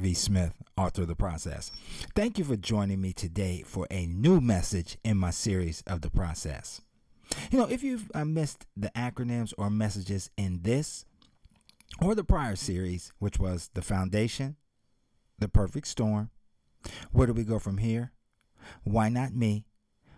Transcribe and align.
V. 0.00 0.14
Smith, 0.14 0.54
author 0.78 1.02
of 1.02 1.08
The 1.08 1.14
Process. 1.14 1.70
Thank 2.14 2.38
you 2.38 2.44
for 2.44 2.56
joining 2.56 3.02
me 3.02 3.12
today 3.12 3.62
for 3.66 3.86
a 3.90 4.06
new 4.06 4.40
message 4.40 4.96
in 5.04 5.18
my 5.18 5.30
series 5.30 5.82
of 5.86 6.00
The 6.00 6.08
Process. 6.08 6.80
You 7.50 7.58
know, 7.58 7.66
if 7.66 7.82
you've 7.82 8.10
uh, 8.14 8.24
missed 8.24 8.64
the 8.74 8.90
acronyms 8.96 9.52
or 9.58 9.68
messages 9.68 10.30
in 10.38 10.62
this 10.62 11.04
or 12.00 12.14
the 12.14 12.24
prior 12.24 12.56
series, 12.56 13.12
which 13.18 13.38
was 13.38 13.68
The 13.74 13.82
Foundation, 13.82 14.56
The 15.38 15.48
Perfect 15.48 15.86
Storm, 15.86 16.30
Where 17.12 17.26
Do 17.26 17.34
We 17.34 17.44
Go 17.44 17.58
From 17.58 17.76
Here, 17.76 18.12
Why 18.82 19.10
Not 19.10 19.34
Me, 19.34 19.66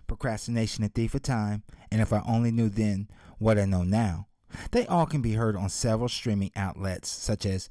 Procrastination 0.07 0.85
and 0.85 0.95
Thief 0.95 1.13
of 1.17 1.23
Time, 1.23 1.65
and 1.91 2.01
If 2.01 2.13
I 2.13 2.23
Only 2.25 2.53
Knew 2.53 2.69
Then 2.69 3.09
What 3.39 3.59
I 3.59 3.65
Know 3.65 3.83
Now, 3.83 4.29
they 4.71 4.87
all 4.87 5.07
can 5.07 5.23
be 5.23 5.33
heard 5.33 5.57
on 5.57 5.69
several 5.69 6.09
streaming 6.09 6.53
outlets 6.55 7.09
such 7.09 7.45
as 7.45 7.69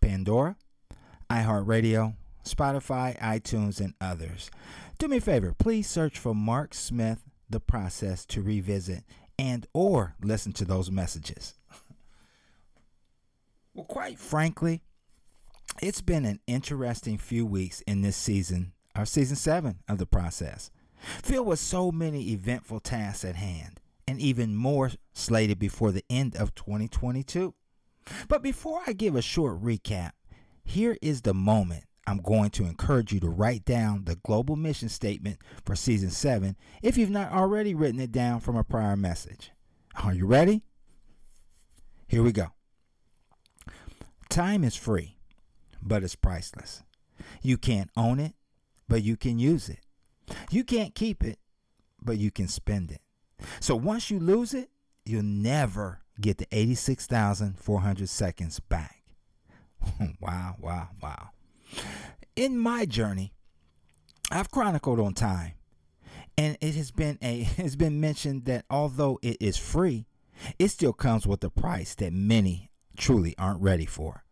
Pandora, 0.00 0.56
iHeartRadio, 1.32 2.14
Spotify, 2.44 3.18
iTunes, 3.18 3.80
and 3.80 3.94
others. 4.00 4.50
Do 4.98 5.08
me 5.08 5.16
a 5.16 5.20
favor, 5.20 5.54
please 5.58 5.88
search 5.88 6.18
for 6.18 6.34
Mark 6.34 6.74
Smith 6.74 7.24
The 7.48 7.58
Process 7.58 8.26
to 8.26 8.42
revisit 8.42 9.04
and 9.38 9.66
or 9.72 10.14
listen 10.22 10.52
to 10.52 10.66
those 10.66 10.90
messages. 10.90 11.54
well, 13.74 13.86
quite 13.86 14.18
frankly, 14.18 14.82
it's 15.80 16.02
been 16.02 16.26
an 16.26 16.40
interesting 16.46 17.16
few 17.16 17.46
weeks 17.46 17.80
in 17.82 18.02
this 18.02 18.16
season, 18.16 18.72
our 18.94 19.06
season 19.06 19.36
7 19.36 19.78
of 19.88 19.96
The 19.96 20.06
Process. 20.06 20.70
Filled 21.22 21.46
with 21.46 21.58
so 21.58 21.90
many 21.90 22.30
eventful 22.30 22.80
tasks 22.80 23.24
at 23.24 23.36
hand 23.36 23.80
and 24.06 24.20
even 24.20 24.54
more 24.54 24.90
slated 25.14 25.58
before 25.58 25.92
the 25.92 26.04
end 26.10 26.36
of 26.36 26.54
2022. 26.54 27.54
But 28.28 28.42
before 28.42 28.82
I 28.86 28.92
give 28.92 29.16
a 29.16 29.22
short 29.22 29.62
recap, 29.62 30.12
here 30.64 30.96
is 31.02 31.22
the 31.22 31.34
moment 31.34 31.84
I'm 32.06 32.18
going 32.18 32.50
to 32.50 32.64
encourage 32.64 33.12
you 33.12 33.20
to 33.20 33.28
write 33.28 33.64
down 33.64 34.04
the 34.04 34.16
global 34.16 34.56
mission 34.56 34.88
statement 34.88 35.38
for 35.64 35.76
season 35.76 36.10
7 36.10 36.56
if 36.82 36.96
you've 36.96 37.10
not 37.10 37.32
already 37.32 37.74
written 37.74 38.00
it 38.00 38.12
down 38.12 38.40
from 38.40 38.56
a 38.56 38.64
prior 38.64 38.96
message. 38.96 39.52
Are 40.02 40.12
you 40.12 40.26
ready? 40.26 40.62
Here 42.08 42.22
we 42.22 42.32
go. 42.32 42.48
Time 44.28 44.64
is 44.64 44.74
free, 44.74 45.16
but 45.80 46.02
it's 46.02 46.16
priceless. 46.16 46.82
You 47.42 47.56
can't 47.56 47.90
own 47.96 48.18
it, 48.18 48.34
but 48.88 49.02
you 49.02 49.16
can 49.16 49.38
use 49.38 49.68
it. 49.68 49.80
You 50.50 50.64
can't 50.64 50.94
keep 50.94 51.22
it, 51.22 51.38
but 52.00 52.18
you 52.18 52.30
can 52.30 52.48
spend 52.48 52.90
it. 52.90 53.00
So 53.60 53.76
once 53.76 54.10
you 54.10 54.18
lose 54.18 54.54
it, 54.54 54.70
you'll 55.04 55.22
never 55.22 56.00
get 56.20 56.38
the 56.38 56.46
86,400 56.50 58.08
seconds 58.08 58.60
back. 58.60 59.01
wow, 60.20 60.56
wow, 60.60 60.88
wow. 61.02 61.30
In 62.36 62.58
my 62.58 62.84
journey, 62.84 63.32
I've 64.30 64.50
chronicled 64.50 65.00
on 65.00 65.14
time. 65.14 65.52
And 66.38 66.56
it 66.60 66.74
has 66.74 66.90
been 66.90 67.18
a 67.22 67.42
has 67.58 67.76
been 67.76 68.00
mentioned 68.00 68.46
that 68.46 68.64
although 68.70 69.18
it 69.22 69.36
is 69.40 69.56
free, 69.56 70.06
it 70.58 70.68
still 70.68 70.92
comes 70.92 71.26
with 71.26 71.44
a 71.44 71.50
price 71.50 71.94
that 71.96 72.12
many 72.12 72.70
truly 72.96 73.34
aren't 73.38 73.60
ready 73.60 73.86
for. 73.86 74.24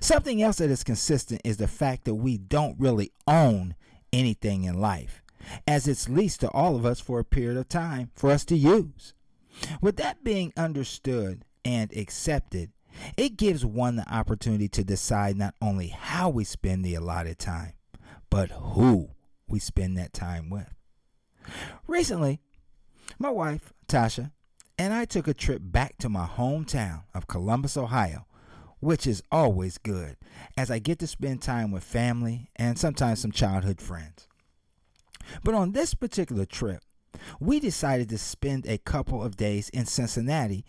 Something 0.00 0.42
else 0.42 0.56
that 0.56 0.70
is 0.70 0.84
consistent 0.84 1.40
is 1.44 1.56
the 1.56 1.68
fact 1.68 2.04
that 2.04 2.14
we 2.14 2.38
don't 2.38 2.78
really 2.78 3.12
own 3.26 3.74
anything 4.12 4.64
in 4.64 4.80
life, 4.80 5.22
as 5.66 5.88
it's 5.88 6.08
leased 6.08 6.40
to 6.40 6.50
all 6.50 6.76
of 6.76 6.86
us 6.86 7.00
for 7.00 7.18
a 7.18 7.24
period 7.24 7.56
of 7.56 7.68
time 7.68 8.10
for 8.14 8.30
us 8.30 8.44
to 8.46 8.56
use. 8.56 9.14
With 9.80 9.96
that 9.96 10.24
being 10.24 10.52
understood 10.56 11.44
and 11.64 11.94
accepted, 11.96 12.70
it 13.16 13.36
gives 13.36 13.64
one 13.64 13.96
the 13.96 14.12
opportunity 14.12 14.68
to 14.68 14.84
decide 14.84 15.36
not 15.36 15.54
only 15.60 15.88
how 15.88 16.28
we 16.28 16.44
spend 16.44 16.84
the 16.84 16.94
allotted 16.94 17.38
time, 17.38 17.72
but 18.30 18.50
who 18.50 19.10
we 19.48 19.58
spend 19.58 19.96
that 19.96 20.12
time 20.12 20.50
with. 20.50 20.72
Recently, 21.86 22.40
my 23.18 23.30
wife, 23.30 23.72
Tasha, 23.88 24.32
and 24.78 24.94
I 24.94 25.04
took 25.04 25.28
a 25.28 25.34
trip 25.34 25.60
back 25.62 25.98
to 25.98 26.08
my 26.08 26.26
hometown 26.26 27.02
of 27.14 27.26
Columbus, 27.26 27.76
Ohio, 27.76 28.26
which 28.80 29.06
is 29.06 29.22
always 29.30 29.78
good 29.78 30.16
as 30.56 30.70
I 30.70 30.78
get 30.78 30.98
to 31.00 31.06
spend 31.06 31.42
time 31.42 31.70
with 31.70 31.84
family 31.84 32.50
and 32.56 32.78
sometimes 32.78 33.20
some 33.20 33.32
childhood 33.32 33.80
friends. 33.80 34.26
But 35.44 35.54
on 35.54 35.72
this 35.72 35.94
particular 35.94 36.44
trip, 36.44 36.82
we 37.38 37.60
decided 37.60 38.08
to 38.08 38.18
spend 38.18 38.66
a 38.66 38.78
couple 38.78 39.22
of 39.22 39.36
days 39.36 39.68
in 39.68 39.86
Cincinnati 39.86 40.64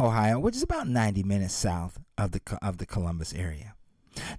Ohio, 0.00 0.38
which 0.38 0.56
is 0.56 0.62
about 0.62 0.88
90 0.88 1.22
minutes 1.22 1.54
south 1.54 1.98
of 2.18 2.32
the 2.32 2.40
of 2.60 2.78
the 2.78 2.86
Columbus 2.86 3.32
area. 3.34 3.74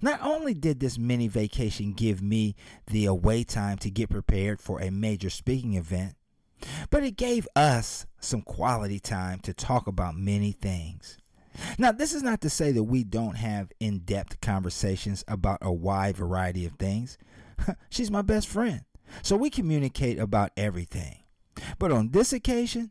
Not 0.00 0.20
only 0.22 0.54
did 0.54 0.80
this 0.80 0.98
mini 0.98 1.28
vacation 1.28 1.92
give 1.92 2.22
me 2.22 2.54
the 2.86 3.06
away 3.06 3.44
time 3.44 3.78
to 3.78 3.90
get 3.90 4.10
prepared 4.10 4.60
for 4.60 4.80
a 4.80 4.90
major 4.90 5.30
speaking 5.30 5.74
event, 5.74 6.14
but 6.90 7.02
it 7.02 7.16
gave 7.16 7.48
us 7.56 8.06
some 8.20 8.42
quality 8.42 9.00
time 9.00 9.40
to 9.40 9.52
talk 9.52 9.86
about 9.86 10.16
many 10.16 10.52
things. 10.52 11.18
Now, 11.78 11.92
this 11.92 12.14
is 12.14 12.22
not 12.22 12.40
to 12.40 12.50
say 12.50 12.72
that 12.72 12.82
we 12.84 13.04
don't 13.04 13.36
have 13.36 13.70
in 13.78 14.00
depth 14.00 14.40
conversations 14.40 15.24
about 15.28 15.58
a 15.62 15.72
wide 15.72 16.16
variety 16.16 16.66
of 16.66 16.72
things. 16.72 17.16
She's 17.90 18.10
my 18.10 18.22
best 18.22 18.48
friend, 18.48 18.82
so 19.22 19.36
we 19.36 19.50
communicate 19.50 20.18
about 20.18 20.50
everything. 20.56 21.18
But 21.78 21.92
on 21.92 22.10
this 22.10 22.32
occasion, 22.32 22.90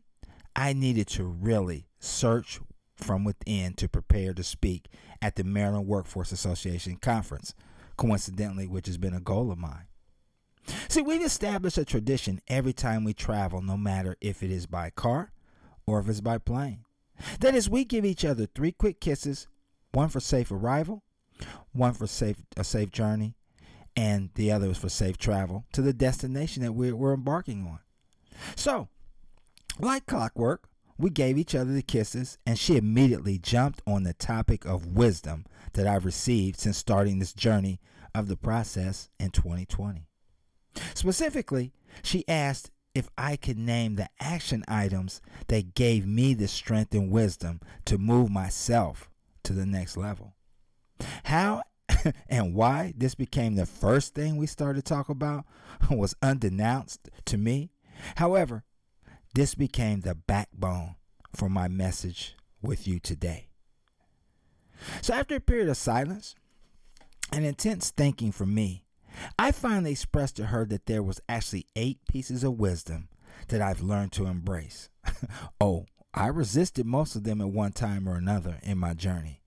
I 0.56 0.72
needed 0.72 1.08
to 1.08 1.24
really 1.24 1.88
search 2.04 2.60
from 2.96 3.24
within 3.24 3.74
to 3.74 3.88
prepare 3.88 4.32
to 4.34 4.42
speak 4.42 4.86
at 5.20 5.36
the 5.36 5.44
Maryland 5.44 5.86
Workforce 5.86 6.32
Association 6.32 6.96
conference, 6.96 7.54
coincidentally, 7.96 8.66
which 8.66 8.86
has 8.86 8.98
been 8.98 9.14
a 9.14 9.20
goal 9.20 9.50
of 9.50 9.58
mine. 9.58 9.86
See, 10.88 11.02
we've 11.02 11.24
established 11.24 11.78
a 11.78 11.84
tradition 11.84 12.40
every 12.48 12.72
time 12.72 13.04
we 13.04 13.12
travel, 13.12 13.60
no 13.60 13.76
matter 13.76 14.16
if 14.20 14.42
it 14.42 14.50
is 14.50 14.66
by 14.66 14.90
car 14.90 15.32
or 15.86 16.00
if 16.00 16.08
it's 16.08 16.20
by 16.20 16.38
plane. 16.38 16.84
That 17.40 17.54
is, 17.54 17.68
we 17.68 17.84
give 17.84 18.04
each 18.04 18.24
other 18.24 18.46
three 18.46 18.72
quick 18.72 19.00
kisses 19.00 19.46
one 19.92 20.08
for 20.08 20.20
safe 20.20 20.50
arrival, 20.50 21.02
one 21.72 21.92
for 21.92 22.06
safe, 22.06 22.36
a 22.56 22.64
safe 22.64 22.90
journey, 22.90 23.36
and 23.96 24.30
the 24.34 24.50
other 24.50 24.70
is 24.70 24.78
for 24.78 24.88
safe 24.88 25.18
travel 25.18 25.64
to 25.72 25.82
the 25.82 25.92
destination 25.92 26.62
that 26.62 26.72
we're, 26.72 26.96
we're 26.96 27.14
embarking 27.14 27.64
on. 27.66 27.78
So, 28.56 28.88
like 29.78 30.06
clockwork, 30.06 30.68
we 31.04 31.10
gave 31.10 31.36
each 31.36 31.54
other 31.54 31.70
the 31.70 31.82
kisses, 31.82 32.38
and 32.46 32.58
she 32.58 32.78
immediately 32.78 33.36
jumped 33.36 33.82
on 33.86 34.04
the 34.04 34.14
topic 34.14 34.64
of 34.64 34.96
wisdom 34.96 35.44
that 35.74 35.86
I've 35.86 36.06
received 36.06 36.58
since 36.58 36.78
starting 36.78 37.18
this 37.18 37.34
journey 37.34 37.78
of 38.14 38.26
the 38.26 38.38
process 38.38 39.10
in 39.20 39.28
2020. 39.28 40.06
Specifically, 40.94 41.74
she 42.02 42.26
asked 42.26 42.70
if 42.94 43.10
I 43.18 43.36
could 43.36 43.58
name 43.58 43.96
the 43.96 44.08
action 44.18 44.64
items 44.66 45.20
that 45.48 45.74
gave 45.74 46.06
me 46.06 46.32
the 46.32 46.48
strength 46.48 46.94
and 46.94 47.10
wisdom 47.10 47.60
to 47.84 47.98
move 47.98 48.30
myself 48.30 49.10
to 49.42 49.52
the 49.52 49.66
next 49.66 49.98
level. 49.98 50.32
How 51.24 51.64
and 52.30 52.54
why 52.54 52.94
this 52.96 53.14
became 53.14 53.56
the 53.56 53.66
first 53.66 54.14
thing 54.14 54.38
we 54.38 54.46
started 54.46 54.82
to 54.82 54.94
talk 54.94 55.10
about 55.10 55.44
was 55.90 56.16
undenounced 56.22 57.10
to 57.26 57.36
me. 57.36 57.72
However, 58.14 58.64
this 59.34 59.54
became 59.54 60.00
the 60.00 60.14
backbone 60.14 60.94
for 61.34 61.48
my 61.48 61.68
message 61.68 62.36
with 62.62 62.86
you 62.86 63.00
today. 63.00 63.48
So, 65.02 65.14
after 65.14 65.36
a 65.36 65.40
period 65.40 65.68
of 65.68 65.76
silence 65.76 66.34
and 67.32 67.44
intense 67.44 67.90
thinking 67.90 68.32
from 68.32 68.54
me, 68.54 68.84
I 69.38 69.52
finally 69.52 69.92
expressed 69.92 70.36
to 70.36 70.46
her 70.46 70.64
that 70.66 70.86
there 70.86 71.02
was 71.02 71.20
actually 71.28 71.66
eight 71.76 71.98
pieces 72.08 72.44
of 72.44 72.58
wisdom 72.58 73.08
that 73.48 73.62
I've 73.62 73.80
learned 73.80 74.12
to 74.12 74.26
embrace. 74.26 74.88
oh, 75.60 75.86
I 76.12 76.28
resisted 76.28 76.86
most 76.86 77.16
of 77.16 77.24
them 77.24 77.40
at 77.40 77.50
one 77.50 77.72
time 77.72 78.08
or 78.08 78.16
another 78.16 78.58
in 78.62 78.78
my 78.78 78.94
journey, 78.94 79.42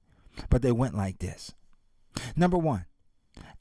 but 0.49 0.61
they 0.61 0.71
went 0.71 0.95
like 0.95 1.19
this. 1.19 1.53
Number 2.35 2.57
one, 2.57 2.85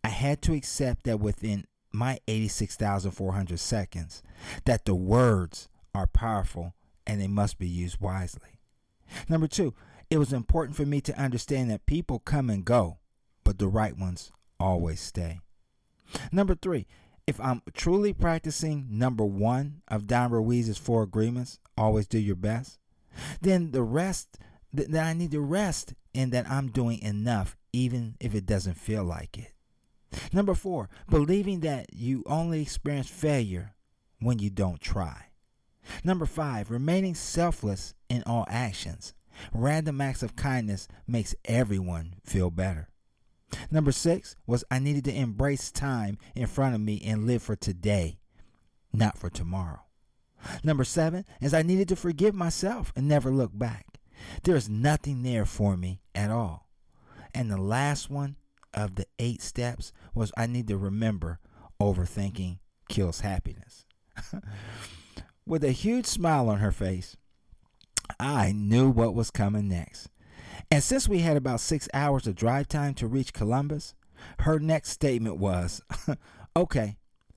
I 0.03 0.09
had 0.09 0.43
to 0.43 0.55
accept 0.55 1.05
that 1.05 1.21
within 1.21 1.67
my 1.93 2.19
86,400 2.27 3.59
seconds, 3.59 4.23
that 4.65 4.85
the 4.85 4.95
words 4.95 5.69
are 5.97 6.07
powerful 6.07 6.75
and 7.07 7.21
they 7.21 7.27
must 7.27 7.59
be 7.59 7.67
used 7.67 8.01
wisely. 8.01 8.61
Number 9.29 9.47
two, 9.47 9.75
it 10.11 10.19
was 10.19 10.33
important 10.33 10.77
for 10.77 10.85
me 10.85 11.01
to 11.01 11.19
understand 11.19 11.71
that 11.71 11.87
people 11.87 12.19
come 12.19 12.51
and 12.51 12.65
go, 12.65 12.99
but 13.45 13.59
the 13.59 13.69
right 13.69 13.97
ones 13.97 14.31
always 14.61 15.01
stay. 15.01 15.41
Number 16.31 16.55
three, 16.55 16.87
if 17.27 17.41
I'm 17.41 17.63
truly 17.73 18.13
practicing 18.13 18.87
number 18.91 19.25
one 19.25 19.83
of 19.89 20.07
Don 20.07 20.31
Ruiz's 20.31 20.79
four 20.79 21.03
agreements, 21.03 21.59
always 21.77 22.07
do 22.07 22.19
your 22.19 22.37
best, 22.37 22.79
then 23.41 23.71
the 23.71 23.83
rest, 23.83 24.39
that 24.73 25.07
I 25.07 25.15
need 25.15 25.31
to 25.31 25.41
rest 25.41 25.95
in 26.13 26.31
that 26.31 26.49
I'm 26.49 26.69
doing 26.69 27.01
enough, 27.01 27.57
even 27.73 28.17
if 28.21 28.35
it 28.35 28.47
doesn't 28.47 28.75
feel 28.75 29.03
like 29.03 29.39
it. 29.39 29.53
Number 30.33 30.55
four, 30.55 30.89
believing 31.09 31.61
that 31.61 31.87
you 31.93 32.23
only 32.27 32.61
experience 32.63 33.09
failure 33.09 33.75
when 34.21 34.39
you 34.39 34.51
don't 34.51 34.81
try. 34.81 35.27
Number 36.05 36.27
five, 36.27 36.71
remaining 36.71 37.15
selfless 37.15 37.95
in 38.09 38.23
all 38.25 38.47
actions. 38.49 39.15
Random 39.53 40.01
acts 40.01 40.23
of 40.23 40.37
kindness 40.37 40.89
makes 41.07 41.35
everyone 41.45 42.17
feel 42.25 42.51
better. 42.51 42.89
Number 43.71 43.93
six 43.93 44.37
was 44.47 44.65
I 44.71 44.79
needed 44.79 45.05
to 45.05 45.15
embrace 45.15 45.71
time 45.71 46.19
in 46.35 46.47
front 46.47 46.75
of 46.75 46.81
me 46.81 47.01
and 47.05 47.27
live 47.27 47.43
for 47.43 47.57
today, 47.57 48.19
not 48.93 49.19
for 49.19 49.31
tomorrow. 49.31 49.81
Number 50.63 50.85
seven 50.85 51.25
is 51.41 51.55
I 51.55 51.63
needed 51.63 51.89
to 51.89 51.97
forgive 51.97 52.35
myself 52.35 52.93
and 52.97 53.09
never 53.09 53.31
look 53.31 53.57
back. 53.57 53.87
There 54.43 54.57
is 54.57 54.69
nothing 54.69 55.23
there 55.23 55.45
for 55.45 55.77
me 55.77 56.01
at 56.15 56.31
all. 56.31 56.69
And 57.35 57.51
the 57.51 57.61
last 57.61 58.11
one 58.11 58.37
of 58.73 58.95
the 58.95 59.07
eight 59.19 59.43
steps 59.43 59.93
was 60.15 60.33
I 60.37 60.47
need 60.47 60.69
to 60.69 60.77
remember 60.77 61.39
overthinking 61.81 62.59
kills 62.89 63.21
happiness. 63.21 63.87
With 65.49 65.63
a 65.63 65.71
huge 65.71 66.07
smile 66.07 66.49
on 66.49 66.59
her 66.59 66.73
face, 66.73 67.17
I 68.19 68.51
knew 68.51 68.91
what 68.91 69.15
was 69.15 69.31
coming 69.31 69.69
next. 69.69 70.09
And 70.73 70.83
since 70.83 71.09
we 71.09 71.21
had 71.21 71.37
about 71.37 71.61
six 71.61 71.89
hours 71.95 72.27
of 72.27 72.35
drive 72.35 72.67
time 72.67 72.95
to 72.95 73.07
reach 73.07 73.33
Columbus, 73.33 73.95
her 74.41 74.59
next 74.59 74.91
statement 74.91 75.39
was, 75.39 75.83
Okay, 76.57 76.97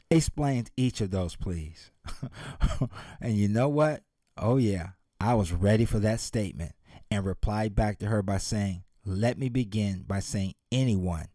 explain 0.09 0.65
each 0.75 1.01
of 1.01 1.11
those, 1.11 1.35
please. 1.35 1.91
and 3.21 3.35
you 3.35 3.47
know 3.47 3.69
what? 3.69 4.01
Oh, 4.37 4.57
yeah, 4.57 4.91
I 5.19 5.35
was 5.35 5.51
ready 5.51 5.85
for 5.85 5.99
that 5.99 6.19
statement 6.19 6.71
and 7.11 7.25
replied 7.25 7.75
back 7.75 7.99
to 7.99 8.07
her 8.07 8.23
by 8.23 8.37
saying, 8.37 8.83
Let 9.05 9.37
me 9.37 9.49
begin 9.49 10.05
by 10.07 10.21
saying, 10.21 10.55
anyone, 10.71 11.27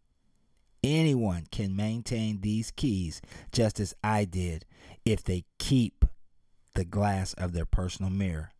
anyone 0.83 1.45
can 1.51 1.75
maintain 1.75 2.41
these 2.41 2.71
keys 2.71 3.21
just 3.51 3.79
as 3.79 3.93
I 4.03 4.25
did 4.25 4.65
if 5.05 5.23
they 5.23 5.45
keep 5.57 6.04
the 6.75 6.85
glass 6.85 7.33
of 7.33 7.53
their 7.53 7.65
personal 7.65 8.11
mirror 8.11 8.51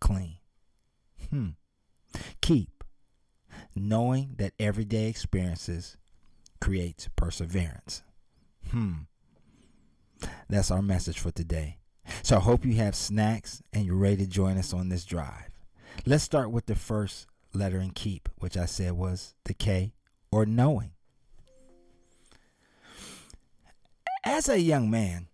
clean. 0.00 0.36
Hmm. 1.30 1.50
Keep 2.40 2.84
knowing 3.74 4.34
that 4.38 4.52
everyday 4.58 5.08
experiences 5.08 5.96
creates 6.60 7.08
perseverance. 7.16 8.02
Hmm. 8.70 8.92
That's 10.48 10.70
our 10.70 10.82
message 10.82 11.18
for 11.18 11.30
today. 11.30 11.78
So 12.22 12.36
I 12.36 12.40
hope 12.40 12.64
you 12.64 12.74
have 12.74 12.94
snacks 12.94 13.62
and 13.72 13.84
you're 13.84 13.96
ready 13.96 14.18
to 14.18 14.26
join 14.26 14.58
us 14.58 14.72
on 14.72 14.88
this 14.88 15.04
drive. 15.04 15.50
Let's 16.06 16.24
start 16.24 16.50
with 16.50 16.66
the 16.66 16.74
first 16.74 17.26
letter 17.52 17.78
in 17.78 17.90
keep, 17.90 18.28
which 18.38 18.56
I 18.56 18.66
said 18.66 18.92
was 18.92 19.34
the 19.44 19.54
K 19.54 19.94
or 20.30 20.44
knowing. 20.44 20.92
As 24.24 24.48
a 24.48 24.60
young 24.60 24.90
man, 24.90 25.28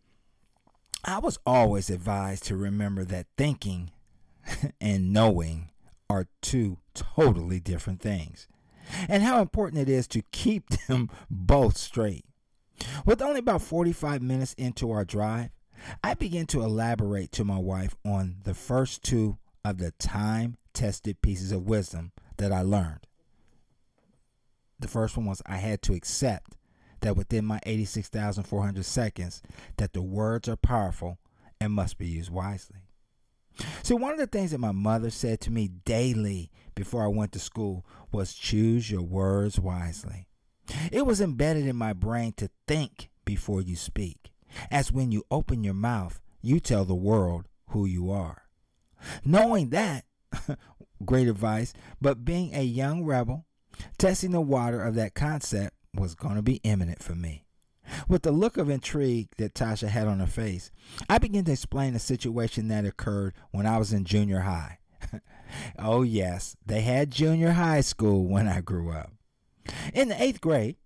I 1.04 1.18
was 1.18 1.38
always 1.46 1.90
advised 1.90 2.44
to 2.44 2.56
remember 2.56 3.04
that 3.04 3.26
thinking 3.36 3.90
and 4.80 5.12
knowing 5.12 5.70
are 6.08 6.26
two 6.42 6.78
totally 6.94 7.60
different 7.60 8.00
things, 8.00 8.48
and 9.08 9.22
how 9.22 9.40
important 9.40 9.80
it 9.80 9.88
is 9.88 10.08
to 10.08 10.22
keep 10.32 10.68
them 10.88 11.08
both 11.30 11.76
straight. 11.76 12.24
With 13.04 13.22
only 13.22 13.40
about 13.40 13.62
45 13.62 14.22
minutes 14.22 14.54
into 14.54 14.90
our 14.90 15.04
drive, 15.04 15.50
I 16.02 16.14
began 16.14 16.46
to 16.46 16.62
elaborate 16.62 17.32
to 17.32 17.44
my 17.44 17.58
wife 17.58 17.94
on 18.04 18.36
the 18.44 18.54
first 18.54 19.02
two 19.02 19.38
of 19.64 19.78
the 19.78 19.92
time 19.92 20.56
tested 20.74 21.20
pieces 21.22 21.52
of 21.52 21.66
wisdom 21.66 22.12
that 22.38 22.52
I 22.52 22.62
learned. 22.62 23.06
The 24.78 24.88
first 24.88 25.16
one 25.16 25.26
was 25.26 25.42
I 25.46 25.56
had 25.56 25.82
to 25.82 25.94
accept 25.94 26.56
that 27.00 27.16
within 27.16 27.44
my 27.44 27.60
86,400 27.64 28.84
seconds 28.84 29.42
that 29.76 29.92
the 29.92 30.02
words 30.02 30.48
are 30.48 30.56
powerful 30.56 31.18
and 31.60 31.72
must 31.72 31.98
be 31.98 32.06
used 32.06 32.30
wisely. 32.30 32.80
See, 33.82 33.94
one 33.94 34.12
of 34.12 34.18
the 34.18 34.26
things 34.26 34.52
that 34.52 34.58
my 34.58 34.72
mother 34.72 35.10
said 35.10 35.40
to 35.42 35.50
me 35.50 35.68
daily 35.68 36.50
before 36.74 37.04
I 37.04 37.08
went 37.08 37.32
to 37.32 37.38
school 37.38 37.84
was 38.12 38.34
choose 38.34 38.90
your 38.90 39.02
words 39.02 39.58
wisely. 39.58 40.26
It 40.92 41.04
was 41.04 41.20
embedded 41.20 41.66
in 41.66 41.76
my 41.76 41.92
brain 41.92 42.32
to 42.36 42.50
think 42.66 43.10
before 43.24 43.60
you 43.60 43.76
speak, 43.76 44.32
as 44.70 44.92
when 44.92 45.12
you 45.12 45.24
open 45.30 45.64
your 45.64 45.74
mouth, 45.74 46.20
you 46.42 46.60
tell 46.60 46.84
the 46.84 46.94
world 46.94 47.46
who 47.68 47.86
you 47.86 48.10
are. 48.10 48.44
Knowing 49.24 49.70
that, 49.70 50.04
great 51.04 51.28
advice, 51.28 51.72
but 52.00 52.24
being 52.24 52.54
a 52.54 52.62
young 52.62 53.04
rebel, 53.04 53.46
testing 53.98 54.30
the 54.30 54.40
water 54.40 54.82
of 54.82 54.94
that 54.94 55.14
concept 55.14 55.74
was 56.00 56.14
going 56.14 56.36
to 56.36 56.42
be 56.42 56.60
imminent 56.64 57.02
for 57.02 57.14
me. 57.14 57.44
With 58.08 58.22
the 58.22 58.32
look 58.32 58.56
of 58.56 58.70
intrigue 58.70 59.28
that 59.38 59.54
Tasha 59.54 59.88
had 59.88 60.06
on 60.06 60.20
her 60.20 60.26
face, 60.26 60.70
I 61.08 61.18
began 61.18 61.44
to 61.44 61.52
explain 61.52 61.92
the 61.92 61.98
situation 61.98 62.68
that 62.68 62.84
occurred 62.84 63.34
when 63.50 63.66
I 63.66 63.78
was 63.78 63.92
in 63.92 64.04
junior 64.04 64.40
high. 64.40 64.78
oh, 65.78 66.02
yes, 66.02 66.56
they 66.64 66.82
had 66.82 67.10
junior 67.10 67.52
high 67.52 67.80
school 67.80 68.26
when 68.26 68.48
I 68.48 68.60
grew 68.60 68.90
up. 68.90 69.12
In 69.92 70.08
the 70.08 70.22
eighth 70.22 70.40
grade, 70.40 70.76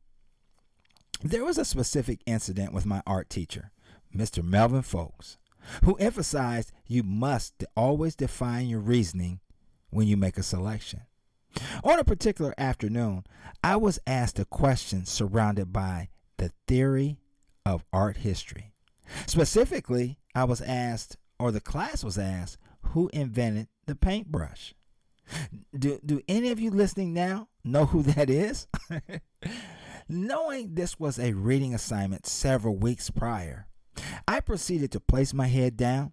there 1.23 1.45
was 1.45 1.59
a 1.59 1.65
specific 1.65 2.21
incident 2.27 2.73
with 2.73 2.87
my 2.87 3.03
art 3.07 3.31
teacher, 3.31 3.71
Mr. 4.15 4.43
Melvin 4.43 4.83
Folks, 4.83 5.39
who 5.85 5.95
emphasized 5.97 6.73
you 6.87 7.03
must 7.03 7.65
always 7.77 8.15
define 8.15 8.69
your 8.69 8.81
reasoning 8.81 9.41
when 9.91 10.07
you 10.07 10.17
make 10.17 10.39
a 10.39 10.43
selection. 10.43 11.03
On 11.83 11.99
a 11.99 12.05
particular 12.05 12.55
afternoon, 12.59 13.25
I 13.63 13.77
was 13.77 13.99
asked 14.07 14.39
a 14.39 14.45
question 14.45 15.07
surrounded 15.07 15.73
by 15.73 16.09
the 16.37 16.53
theory 16.67 17.19
of 17.65 17.85
art 17.93 18.19
history. 18.19 18.73
Specifically, 19.27 20.19
I 20.35 20.45
was 20.45 20.61
asked, 20.61 21.17
or 21.39 21.53
the 21.53 21.61
class 21.61 22.03
was 22.03 22.19
asked, 22.19 22.59
who 22.83 23.11
invented 23.13 23.69
the 23.87 23.95
paintbrush? 23.95 24.75
Do, 25.77 25.99
do 26.05 26.21
any 26.29 26.51
of 26.51 26.61
you 26.61 26.71
listening 26.71 27.15
now 27.15 27.49
know 27.65 27.87
who 27.87 28.03
that 28.03 28.29
is? 28.29 28.67
Knowing 30.09 30.75
this 30.75 30.99
was 30.99 31.19
a 31.19 31.33
reading 31.33 31.75
assignment 31.75 32.27
several 32.27 32.77
weeks 32.77 33.11
prior, 33.11 33.67
I 34.29 34.41
proceeded 34.41 34.93
to 34.93 35.01
place 35.01 35.33
my 35.33 35.47
head 35.47 35.77
down, 35.77 36.13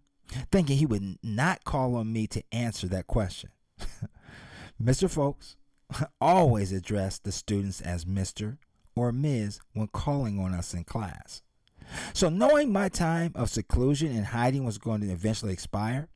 thinking 0.51 0.77
he 0.77 0.85
would 0.85 1.17
not 1.21 1.65
call 1.65 1.95
on 1.95 2.13
me 2.13 2.27
to 2.27 2.43
answer 2.51 2.87
that 2.87 3.07
question. 3.07 3.49
Mr. 4.81 5.09
Folks 5.09 5.57
always 6.21 6.71
addressed 6.71 7.23
the 7.23 7.31
students 7.31 7.81
as 7.81 8.05
Mr. 8.05 8.57
or 8.95 9.11
Ms. 9.11 9.59
when 9.73 9.87
calling 9.87 10.39
on 10.39 10.53
us 10.53 10.73
in 10.73 10.83
class. 10.83 11.41
So, 12.13 12.29
knowing 12.29 12.71
my 12.71 12.89
time 12.89 13.31
of 13.35 13.49
seclusion 13.49 14.15
and 14.15 14.27
hiding 14.27 14.63
was 14.63 14.77
going 14.77 15.01
to 15.01 15.11
eventually 15.11 15.53
expire, 15.53 16.07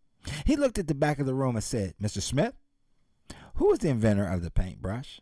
he 0.46 0.56
looked 0.56 0.80
at 0.80 0.88
the 0.88 0.96
back 0.96 1.20
of 1.20 1.26
the 1.26 1.34
room 1.34 1.56
and 1.56 1.64
said, 1.64 1.96
Mr. 2.02 2.22
Smith, 2.22 2.54
who 3.56 3.68
was 3.68 3.80
the 3.80 3.90
inventor 3.90 4.26
of 4.26 4.42
the 4.42 4.52
paintbrush? 4.52 5.20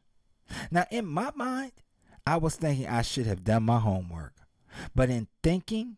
Now, 0.70 0.86
in 0.92 1.06
my 1.06 1.32
mind, 1.36 1.72
I 2.26 2.38
was 2.38 2.56
thinking 2.56 2.88
I 2.88 3.02
should 3.02 3.26
have 3.26 3.44
done 3.44 3.64
my 3.64 3.80
homework. 3.80 4.34
But 4.96 5.10
in 5.10 5.28
thinking 5.42 5.98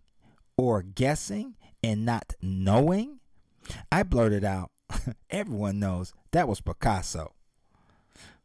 or 0.57 0.81
guessing 0.81 1.55
and 1.83 2.05
not 2.05 2.33
knowing, 2.41 3.19
I 3.91 4.03
blurted 4.03 4.43
out, 4.43 4.71
Everyone 5.29 5.79
knows 5.79 6.13
that 6.31 6.47
was 6.47 6.61
Picasso. 6.61 7.33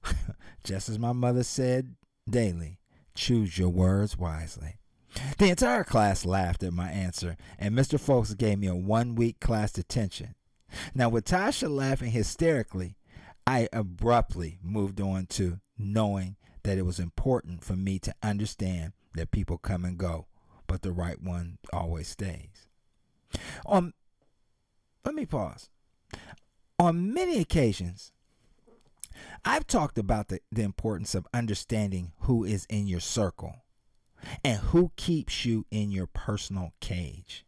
Just 0.64 0.88
as 0.88 0.99
my 0.99 1.12
mother 1.12 1.42
said 1.42 1.95
daily, 2.28 2.78
choose 3.14 3.59
your 3.59 3.71
words 3.71 4.16
wisely. 4.16 4.76
The 5.38 5.50
entire 5.50 5.85
class 5.85 6.25
laughed 6.25 6.62
at 6.62 6.73
my 6.73 6.90
answer, 6.90 7.37
and 7.59 7.75
Mr. 7.75 7.99
Folks 7.99 8.35
gave 8.35 8.59
me 8.59 8.69
a 8.69 8.75
one 8.75 9.14
week 9.14 9.40
class 9.40 9.73
detention. 9.73 10.35
Now, 10.95 11.09
with 11.09 11.25
Tasha 11.25 11.69
laughing 11.69 12.12
hysterically, 12.12 12.97
I 13.47 13.69
abruptly 13.73 14.59
moved 14.62 15.00
on 15.00 15.26
to 15.30 15.59
knowing 15.76 16.37
that 16.62 16.78
it 16.78 16.87
was 16.87 17.00
important 17.00 17.64
for 17.64 17.75
me 17.75 17.99
to 18.00 18.14
understand 18.23 18.92
that 19.14 19.33
people 19.33 19.59
come 19.59 19.85
and 19.85 19.99
go, 19.99 20.26
but 20.66 20.83
the 20.83 20.92
right 20.92 21.21
one 21.21 21.59
always 21.73 22.09
stays. 22.09 22.69
On, 23.66 23.92
let 25.04 25.14
me 25.14 25.26
pause. 25.26 25.69
On 26.78 27.12
many 27.12 27.40
occasions, 27.40 28.12
I've 29.44 29.66
talked 29.66 29.98
about 29.98 30.28
the, 30.28 30.40
the 30.52 30.62
importance 30.62 31.14
of 31.14 31.26
understanding 31.32 32.12
who 32.20 32.44
is 32.44 32.66
in 32.66 32.86
your 32.86 33.00
circle 33.00 33.64
and 34.44 34.58
who 34.58 34.92
keeps 34.96 35.44
you 35.44 35.66
in 35.70 35.90
your 35.90 36.06
personal 36.06 36.72
cage. 36.80 37.44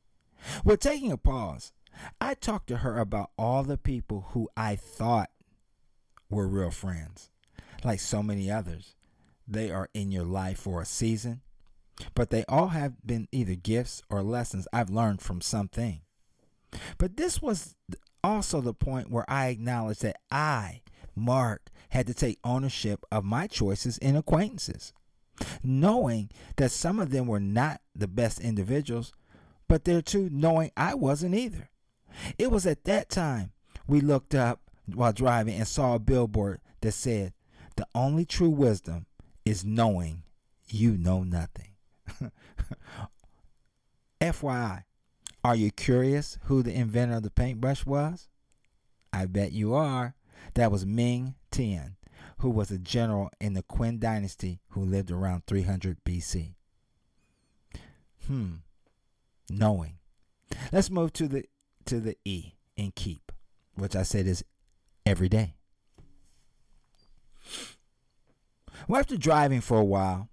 With 0.65 0.81
taking 0.81 1.13
a 1.13 1.17
pause, 1.17 1.73
I 2.21 2.35
talked 2.35 2.69
to 2.69 2.79
her 2.79 2.99
about 2.99 3.31
all 3.37 3.63
the 3.63 3.79
people 3.79 4.29
who 4.31 4.49
I 4.57 4.77
thought 4.77 5.31
were 6.31 6.49
real 6.49 6.71
friends. 6.71 7.31
Like 7.85 8.01
so 8.01 8.23
many 8.23 8.51
others, 8.51 8.95
they 9.47 9.71
are 9.71 9.89
in 9.93 10.11
your 10.11 10.25
life 10.25 10.59
for 10.59 10.81
a 10.81 10.87
season, 10.87 11.43
but 12.15 12.31
they 12.31 12.45
all 12.49 12.69
have 12.69 12.95
been 13.07 13.29
either 13.33 13.55
gifts 13.55 14.03
or 14.09 14.23
lessons 14.23 14.67
I've 14.73 14.91
learned 14.91 15.21
from 15.21 15.41
something. 15.41 16.01
But 16.97 17.17
this 17.17 17.43
was 17.43 17.77
also 18.25 18.61
the 18.61 18.75
point 18.75 19.11
where 19.11 19.29
I 19.29 19.49
acknowledged 19.49 20.03
that 20.03 20.21
I, 20.31 20.83
Mark, 21.15 21.71
had 21.91 22.07
to 22.07 22.15
take 22.15 22.39
ownership 22.43 23.05
of 23.11 23.25
my 23.25 23.47
choices 23.47 23.99
and 23.99 24.17
acquaintances, 24.17 24.93
knowing 25.63 26.31
that 26.57 26.71
some 26.71 26.99
of 26.99 27.11
them 27.11 27.27
were 27.27 27.41
not 27.41 27.81
the 27.95 28.09
best 28.09 28.41
individuals, 28.41 29.13
but 29.69 29.85
there 29.85 30.03
too 30.03 30.29
knowing 30.33 30.71
I 30.77 30.95
wasn't 30.95 31.35
either. 31.35 31.69
It 32.39 32.51
was 32.51 32.67
at 32.67 32.85
that 32.85 33.09
time 33.09 33.53
we 33.87 34.01
looked 34.01 34.35
up 34.35 34.61
while 34.87 35.13
driving 35.13 35.57
and 35.57 35.69
saw 35.69 35.95
a 35.95 35.99
billboard 35.99 36.61
that 36.81 36.93
said, 36.93 37.33
The 37.77 37.87
only 37.95 38.25
true 38.25 38.51
wisdom 38.51 39.07
is 39.45 39.65
knowing 39.65 40.23
you 40.69 40.97
know 40.97 41.23
nothing. 41.23 41.73
FYI, 44.21 44.85
are 45.45 45.57
you 45.57 45.71
curious 45.71 46.39
who 46.45 46.63
the 46.63 46.73
inventor 46.75 47.17
of 47.17 47.23
the 47.23 47.31
paintbrush 47.31 47.85
was? 47.85 48.29
I 49.13 49.27
bet 49.27 49.53
you 49.53 49.75
are. 49.75 50.15
That 50.55 50.71
was 50.71 50.87
Ming 50.87 51.35
Tian, 51.51 51.97
who 52.39 52.51
was 52.51 52.71
a 52.71 52.79
general 52.79 53.31
in 53.41 53.55
the 53.55 53.63
Qin 53.63 53.99
dynasty 53.99 54.61
who 54.71 54.85
lived 54.85 55.11
around 55.11 55.47
300 55.47 55.99
BC. 56.05 56.55
Hmm. 58.27 58.55
Knowing. 59.51 59.99
Let's 60.71 60.91
move 60.91 61.13
to 61.15 61.29
the 61.29 61.45
to 61.87 62.01
the 62.01 62.17
E 62.25 62.53
in 62.77 62.93
keep, 62.93 63.33
which 63.75 63.97
I 63.97 64.03
said 64.03 64.27
is 64.27 64.45
every 65.05 65.29
day. 65.29 65.55
Well, 68.89 69.01
after 69.01 69.17
driving 69.17 69.61
for 69.61 69.79
a 69.79 69.85
while, 69.85 70.29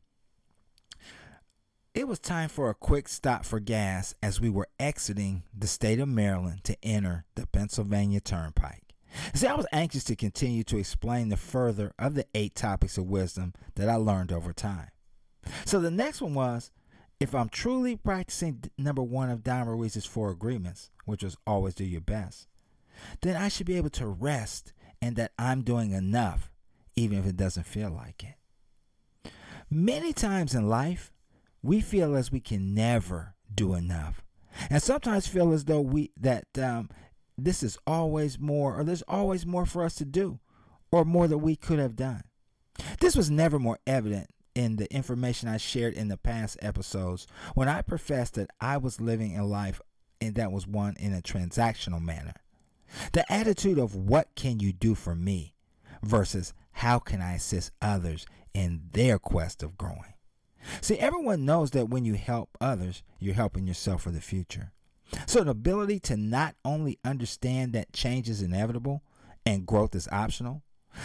it 1.93 2.07
was 2.07 2.19
time 2.19 2.49
for 2.49 2.69
a 2.69 2.75
quick 2.75 3.07
stop 3.07 3.45
for 3.45 3.59
gas 3.59 4.13
as 4.21 4.39
we 4.39 4.49
were 4.49 4.67
exiting 4.79 5.43
the 5.57 5.67
state 5.67 5.99
of 5.99 6.07
Maryland 6.07 6.63
to 6.65 6.77
enter 6.83 7.25
the 7.35 7.47
Pennsylvania 7.47 8.19
Turnpike. 8.19 8.88
See, 9.33 9.47
I 9.47 9.55
was 9.55 9.65
anxious 9.71 10.03
to 10.05 10.15
continue 10.15 10.63
to 10.65 10.77
explain 10.77 11.29
the 11.29 11.37
further 11.37 11.93
of 11.97 12.13
the 12.15 12.25
eight 12.35 12.55
topics 12.55 12.97
of 12.97 13.05
wisdom 13.05 13.53
that 13.75 13.89
I 13.89 13.95
learned 13.95 14.31
over 14.31 14.53
time. 14.53 14.89
So 15.65 15.79
the 15.79 15.91
next 15.91 16.21
one 16.21 16.33
was 16.33 16.71
if 17.19 17.35
I'm 17.35 17.49
truly 17.49 17.95
practicing 17.95 18.63
number 18.77 19.03
one 19.03 19.29
of 19.29 19.43
Don 19.43 19.67
Ruiz's 19.67 20.05
four 20.05 20.29
agreements, 20.29 20.89
which 21.05 21.23
was 21.23 21.37
always 21.45 21.75
do 21.75 21.83
your 21.83 22.01
best, 22.01 22.47
then 23.21 23.35
I 23.35 23.47
should 23.47 23.65
be 23.65 23.77
able 23.77 23.89
to 23.91 24.07
rest 24.07 24.73
and 25.01 25.15
that 25.15 25.31
I'm 25.37 25.61
doing 25.61 25.91
enough, 25.91 26.51
even 26.95 27.17
if 27.17 27.25
it 27.25 27.37
doesn't 27.37 27.65
feel 27.65 27.89
like 27.89 28.23
it. 28.23 29.31
Many 29.69 30.13
times 30.13 30.55
in 30.55 30.67
life, 30.67 31.11
we 31.61 31.81
feel 31.81 32.15
as 32.15 32.31
we 32.31 32.39
can 32.39 32.73
never 32.73 33.35
do 33.53 33.73
enough, 33.73 34.23
and 34.69 34.81
sometimes 34.81 35.27
feel 35.27 35.53
as 35.53 35.65
though 35.65 35.81
we 35.81 36.11
that 36.19 36.45
um, 36.57 36.89
this 37.43 37.63
is 37.63 37.77
always 37.85 38.39
more, 38.39 38.79
or 38.79 38.83
there's 38.83 39.03
always 39.07 39.45
more 39.45 39.65
for 39.65 39.83
us 39.83 39.95
to 39.95 40.05
do, 40.05 40.39
or 40.91 41.05
more 41.05 41.27
that 41.27 41.37
we 41.37 41.55
could 41.55 41.79
have 41.79 41.95
done. 41.95 42.23
This 42.99 43.15
was 43.15 43.29
never 43.29 43.59
more 43.59 43.79
evident 43.85 44.29
in 44.55 44.77
the 44.77 44.91
information 44.93 45.47
I 45.47 45.57
shared 45.57 45.93
in 45.93 46.07
the 46.07 46.17
past 46.17 46.57
episodes 46.61 47.27
when 47.53 47.67
I 47.67 47.81
professed 47.81 48.35
that 48.35 48.49
I 48.59 48.77
was 48.77 49.01
living 49.01 49.37
a 49.37 49.45
life 49.45 49.81
and 50.21 50.35
that 50.35 50.51
was 50.51 50.67
one 50.67 50.95
in 50.99 51.13
a 51.13 51.21
transactional 51.21 52.01
manner. 52.01 52.33
The 53.13 53.31
attitude 53.31 53.77
of 53.77 53.95
what 53.95 54.29
can 54.35 54.59
you 54.59 54.73
do 54.73 54.95
for 54.95 55.15
me 55.15 55.53
versus 56.01 56.53
how 56.73 56.99
can 56.99 57.21
I 57.21 57.33
assist 57.33 57.71
others 57.81 58.25
in 58.53 58.81
their 58.91 59.19
quest 59.19 59.63
of 59.63 59.77
growing. 59.77 60.13
See, 60.81 60.97
everyone 60.97 61.45
knows 61.45 61.71
that 61.71 61.89
when 61.89 62.03
you 62.03 62.15
help 62.15 62.57
others, 62.59 63.03
you're 63.19 63.35
helping 63.35 63.67
yourself 63.67 64.03
for 64.03 64.11
the 64.11 64.21
future. 64.21 64.71
So, 65.29 65.43
the 65.43 65.51
ability 65.51 65.99
to 65.99 66.17
not 66.17 66.55
only 66.65 66.97
understand 67.05 67.73
that 67.73 67.93
change 67.93 68.27
is 68.27 68.41
inevitable 68.41 69.03
and 69.45 69.63
growth 69.63 69.93
is 69.93 70.07
optional, 70.11 70.63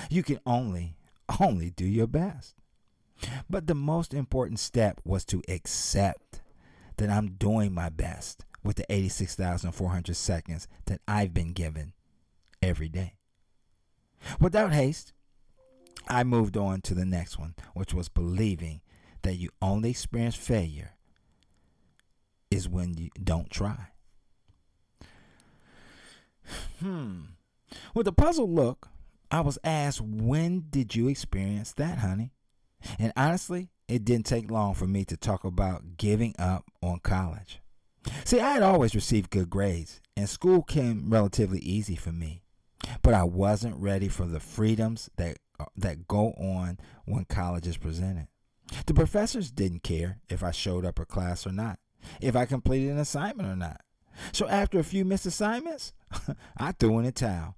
you 0.09 0.23
can 0.23 0.41
only, 0.47 0.97
only 1.39 1.69
do 1.69 1.85
your 1.85 2.07
best. 2.07 2.55
But 3.51 3.67
the 3.67 3.75
most 3.75 4.15
important 4.15 4.61
step 4.61 4.99
was 5.05 5.27
to 5.27 5.43
accept 5.47 6.41
that 6.97 7.11
I'm 7.11 7.33
doing 7.33 7.75
my 7.75 7.91
best 7.91 8.47
with 8.63 8.77
the 8.77 8.91
86,400 8.91 10.17
seconds 10.17 10.69
that 10.87 11.03
I've 11.07 11.35
been 11.35 11.53
given 11.53 11.93
every 12.63 12.89
day. 12.89 13.17
Without 14.41 14.73
haste, 14.73 15.13
I 16.09 16.25
moved 16.25 16.57
on 16.57 16.81
to 16.81 16.95
the 16.95 17.05
next 17.05 17.39
one, 17.39 17.57
which 17.75 17.93
was 17.93 18.09
believing 18.09 18.81
that 19.21 19.35
you 19.35 19.51
only 19.61 19.91
experience 19.91 20.35
failure 20.35 20.93
is 22.51 22.71
when 22.71 22.97
you 22.97 23.11
don't 23.23 23.51
try. 23.51 23.89
Hmm. 26.85 27.21
With 27.95 28.07
a 28.07 28.13
puzzled 28.13 28.51
look, 28.51 28.91
I 29.31 29.41
was 29.41 29.59
asked, 29.65 30.03
When 30.03 30.67
did 30.69 30.95
you 30.95 31.09
experience 31.09 31.73
that, 31.73 31.97
honey? 31.97 32.33
And 32.99 33.11
honestly, 33.17 33.71
it 33.89 34.05
didn't 34.05 34.27
take 34.27 34.51
long 34.51 34.75
for 34.75 34.87
me 34.87 35.07
to 35.07 35.17
talk 35.17 35.45
about 35.45 35.97
giving 35.97 36.35
up 36.39 36.67
on 36.83 36.99
college. 36.99 37.63
See, 38.25 38.39
I 38.39 38.53
had 38.53 38.63
always 38.63 38.95
received 38.95 39.31
good 39.31 39.49
grades, 39.49 40.03
and 40.15 40.29
school 40.29 40.63
came 40.63 41.09
relatively 41.09 41.61
easy 41.61 41.97
for 41.97 42.13
me. 42.13 42.43
But 43.01 43.15
I 43.15 43.25
wasn't 43.25 43.81
ready 43.81 44.09
for 44.09 44.27
the 44.27 44.41
freedoms 44.41 45.09
that 45.17 45.39
uh, 45.59 45.65
that 45.79 46.07
go 46.07 46.33
on 46.33 46.79
when 47.07 47.25
college 47.25 47.67
is 47.67 47.79
presented. 47.79 48.29
The 48.85 48.93
professors 48.93 49.51
didn't 49.51 49.85
care 49.85 50.19
if 50.29 50.43
I 50.43 50.51
showed 50.51 50.85
up 50.85 50.97
for 50.97 51.07
class 51.07 51.47
or 51.47 51.53
not, 51.53 51.79
if 52.21 52.37
I 52.37 52.45
completed 52.45 52.91
an 52.91 52.99
assignment 52.99 53.49
or 53.49 53.57
not. 53.57 53.81
So 54.33 54.47
after 54.49 54.79
a 54.79 54.85
few 54.85 55.05
missed 55.05 55.27
assignments, 55.27 55.93
I 56.57 56.73
threw 56.73 56.99
in 56.99 57.05
a 57.05 57.13
towel 57.13 57.57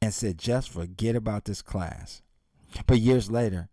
and 0.00 0.12
said, 0.12 0.38
just 0.38 0.68
forget 0.68 1.14
about 1.16 1.44
this 1.44 1.62
class. 1.62 2.22
But 2.86 2.98
years 2.98 3.30
later, 3.30 3.68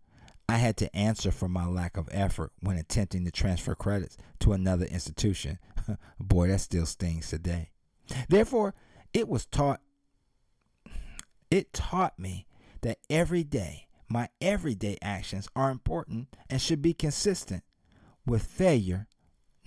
I 0.48 0.56
had 0.56 0.76
to 0.78 0.94
answer 0.96 1.30
for 1.30 1.48
my 1.48 1.66
lack 1.66 1.96
of 1.96 2.08
effort 2.10 2.52
when 2.60 2.76
attempting 2.76 3.24
to 3.24 3.30
transfer 3.30 3.74
credits 3.74 4.16
to 4.40 4.52
another 4.52 4.86
institution. 4.86 5.58
Boy, 6.20 6.48
that 6.48 6.60
still 6.60 6.86
stings 6.86 7.28
today. 7.28 7.70
Therefore, 8.28 8.74
it 9.12 9.28
was 9.28 9.46
taught 9.46 9.80
it 11.50 11.72
taught 11.72 12.18
me 12.18 12.46
that 12.82 12.98
every 13.08 13.42
day 13.42 13.88
my 14.08 14.28
everyday 14.40 14.98
actions 15.02 15.48
are 15.54 15.70
important 15.70 16.28
and 16.48 16.60
should 16.60 16.82
be 16.82 16.94
consistent, 16.94 17.64
with 18.26 18.42
failure 18.42 19.06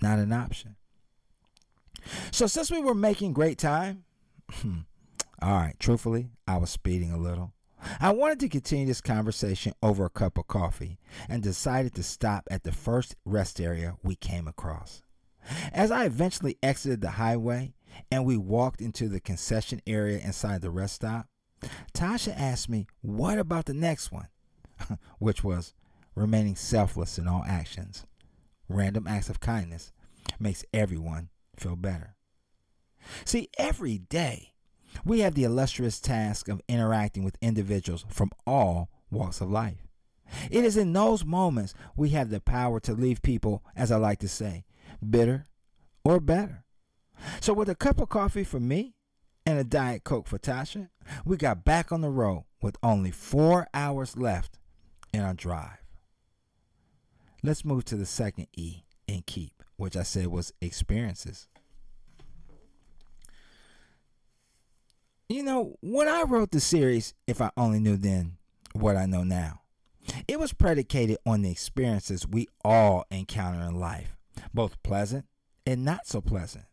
not 0.00 0.18
an 0.18 0.32
option. 0.32 0.76
So, 2.30 2.46
since 2.46 2.70
we 2.70 2.80
were 2.80 2.94
making 2.94 3.32
great 3.32 3.58
time, 3.58 4.04
hmm, 4.50 4.80
all 5.40 5.52
right, 5.52 5.74
truthfully, 5.78 6.30
I 6.46 6.58
was 6.58 6.70
speeding 6.70 7.12
a 7.12 7.18
little. 7.18 7.52
I 8.00 8.12
wanted 8.12 8.40
to 8.40 8.48
continue 8.48 8.86
this 8.86 9.00
conversation 9.00 9.74
over 9.82 10.06
a 10.06 10.10
cup 10.10 10.38
of 10.38 10.46
coffee 10.46 10.98
and 11.28 11.42
decided 11.42 11.94
to 11.94 12.02
stop 12.02 12.48
at 12.50 12.62
the 12.62 12.72
first 12.72 13.14
rest 13.24 13.60
area 13.60 13.96
we 14.02 14.16
came 14.16 14.48
across. 14.48 15.02
As 15.72 15.90
I 15.90 16.06
eventually 16.06 16.56
exited 16.62 17.02
the 17.02 17.10
highway 17.10 17.74
and 18.10 18.24
we 18.24 18.38
walked 18.38 18.80
into 18.80 19.08
the 19.08 19.20
concession 19.20 19.82
area 19.86 20.18
inside 20.18 20.62
the 20.62 20.70
rest 20.70 20.94
stop, 20.94 21.26
Tasha 21.92 22.34
asked 22.38 22.68
me, 22.68 22.86
What 23.02 23.38
about 23.38 23.66
the 23.66 23.74
next 23.74 24.10
one? 24.10 24.28
which 25.18 25.44
was 25.44 25.74
remaining 26.14 26.56
selfless 26.56 27.18
in 27.18 27.28
all 27.28 27.44
actions. 27.46 28.06
Random 28.68 29.06
acts 29.06 29.28
of 29.28 29.40
kindness 29.40 29.92
makes 30.38 30.64
everyone 30.72 31.28
feel 31.60 31.76
better. 31.76 32.16
See, 33.24 33.48
every 33.58 33.98
day 33.98 34.54
we 35.04 35.20
have 35.20 35.34
the 35.34 35.44
illustrious 35.44 36.00
task 36.00 36.48
of 36.48 36.62
interacting 36.68 37.24
with 37.24 37.36
individuals 37.40 38.04
from 38.08 38.30
all 38.46 38.90
walks 39.10 39.40
of 39.40 39.50
life. 39.50 39.86
It 40.50 40.64
is 40.64 40.76
in 40.76 40.92
those 40.92 41.24
moments 41.24 41.74
we 41.96 42.10
have 42.10 42.30
the 42.30 42.40
power 42.40 42.80
to 42.80 42.92
leave 42.92 43.22
people, 43.22 43.62
as 43.76 43.92
I 43.92 43.96
like 43.96 44.18
to 44.20 44.28
say, 44.28 44.64
bitter 45.08 45.46
or 46.04 46.20
better. 46.20 46.64
So, 47.40 47.52
with 47.52 47.68
a 47.68 47.74
cup 47.74 48.00
of 48.00 48.08
coffee 48.08 48.44
for 48.44 48.60
me 48.60 48.94
and 49.46 49.58
a 49.58 49.64
Diet 49.64 50.04
Coke 50.04 50.26
for 50.26 50.38
Tasha, 50.38 50.88
we 51.24 51.36
got 51.36 51.64
back 51.64 51.92
on 51.92 52.00
the 52.00 52.10
road 52.10 52.44
with 52.60 52.76
only 52.82 53.10
four 53.10 53.68
hours 53.74 54.16
left 54.16 54.58
in 55.12 55.20
our 55.20 55.34
drive. 55.34 55.78
Let's 57.42 57.64
move 57.64 57.84
to 57.86 57.96
the 57.96 58.06
second 58.06 58.48
E 58.56 58.84
in 59.06 59.22
keep, 59.26 59.62
which 59.76 59.96
I 59.96 60.02
said 60.02 60.28
was 60.28 60.52
experiences. 60.60 61.48
You 65.28 65.42
know, 65.42 65.76
when 65.80 66.06
I 66.06 66.22
wrote 66.22 66.50
the 66.50 66.60
series, 66.60 67.14
If 67.26 67.40
I 67.40 67.50
Only 67.56 67.80
Knew 67.80 67.96
Then 67.96 68.36
What 68.72 68.96
I 68.96 69.06
Know 69.06 69.24
Now, 69.24 69.62
it 70.28 70.38
was 70.38 70.52
predicated 70.52 71.16
on 71.24 71.42
the 71.42 71.50
experiences 71.50 72.28
we 72.28 72.48
all 72.64 73.06
encounter 73.10 73.62
in 73.62 73.80
life, 73.80 74.16
both 74.52 74.82
pleasant 74.82 75.26
and 75.66 75.84
not 75.84 76.06
so 76.06 76.20
pleasant. 76.20 76.66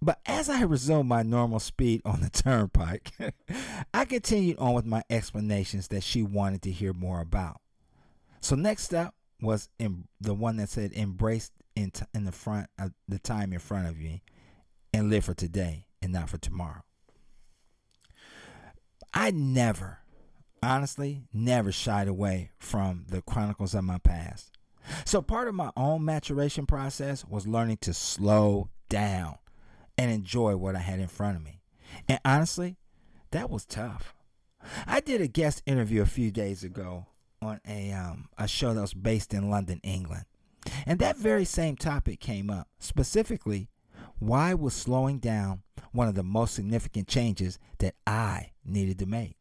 But 0.00 0.18
as 0.26 0.50
I 0.50 0.62
resumed 0.62 1.08
my 1.08 1.22
normal 1.22 1.60
speed 1.60 2.02
on 2.04 2.20
the 2.20 2.30
turnpike, 2.30 3.12
I 3.94 4.04
continued 4.04 4.58
on 4.58 4.74
with 4.74 4.84
my 4.84 5.02
explanations 5.08 5.88
that 5.88 6.02
she 6.02 6.22
wanted 6.22 6.62
to 6.62 6.70
hear 6.70 6.92
more 6.92 7.20
about. 7.20 7.60
So 8.40 8.56
next 8.56 8.92
up 8.92 9.14
was 9.40 9.68
the 9.78 10.34
one 10.34 10.56
that 10.56 10.68
said 10.68 10.92
embrace 10.92 11.50
in, 11.74 11.90
t- 11.90 12.04
in 12.14 12.24
the 12.24 12.32
front 12.32 12.68
of 12.78 12.92
the 13.08 13.18
time 13.18 13.52
in 13.52 13.58
front 13.58 13.88
of 13.88 14.00
you 14.00 14.20
and 14.92 15.10
live 15.10 15.24
for 15.24 15.34
today 15.34 15.86
and 16.00 16.12
not 16.12 16.28
for 16.28 16.38
tomorrow. 16.38 16.82
I 19.14 19.30
never, 19.30 19.98
honestly, 20.62 21.24
never 21.32 21.72
shied 21.72 22.08
away 22.08 22.50
from 22.58 23.04
the 23.08 23.22
chronicles 23.22 23.74
of 23.74 23.84
my 23.84 23.98
past. 23.98 24.52
So 25.04 25.22
part 25.22 25.48
of 25.48 25.54
my 25.54 25.70
own 25.76 26.04
maturation 26.04 26.66
process 26.66 27.24
was 27.24 27.46
learning 27.46 27.78
to 27.82 27.94
slow 27.94 28.70
down 28.88 29.36
and 29.96 30.10
enjoy 30.10 30.56
what 30.56 30.74
I 30.74 30.80
had 30.80 30.98
in 30.98 31.08
front 31.08 31.36
of 31.36 31.42
me. 31.42 31.60
And 32.08 32.20
honestly, 32.24 32.76
that 33.30 33.50
was 33.50 33.64
tough. 33.64 34.14
I 34.86 35.00
did 35.00 35.20
a 35.20 35.28
guest 35.28 35.62
interview 35.66 36.02
a 36.02 36.06
few 36.06 36.30
days 36.30 36.64
ago 36.64 37.06
on 37.40 37.60
a 37.66 37.92
um, 37.92 38.28
a 38.38 38.46
show 38.46 38.72
that 38.72 38.80
was 38.80 38.94
based 38.94 39.34
in 39.34 39.50
London, 39.50 39.80
England, 39.82 40.24
and 40.86 40.98
that 40.98 41.16
very 41.16 41.44
same 41.44 41.76
topic 41.76 42.20
came 42.20 42.50
up. 42.50 42.68
Specifically, 42.78 43.68
why 44.18 44.54
was 44.54 44.74
slowing 44.74 45.18
down 45.18 45.62
one 45.92 46.08
of 46.08 46.14
the 46.14 46.22
most 46.22 46.54
significant 46.54 47.08
changes 47.08 47.58
that 47.78 47.94
I 48.06 48.52
needed 48.64 48.98
to 49.00 49.06
make? 49.06 49.36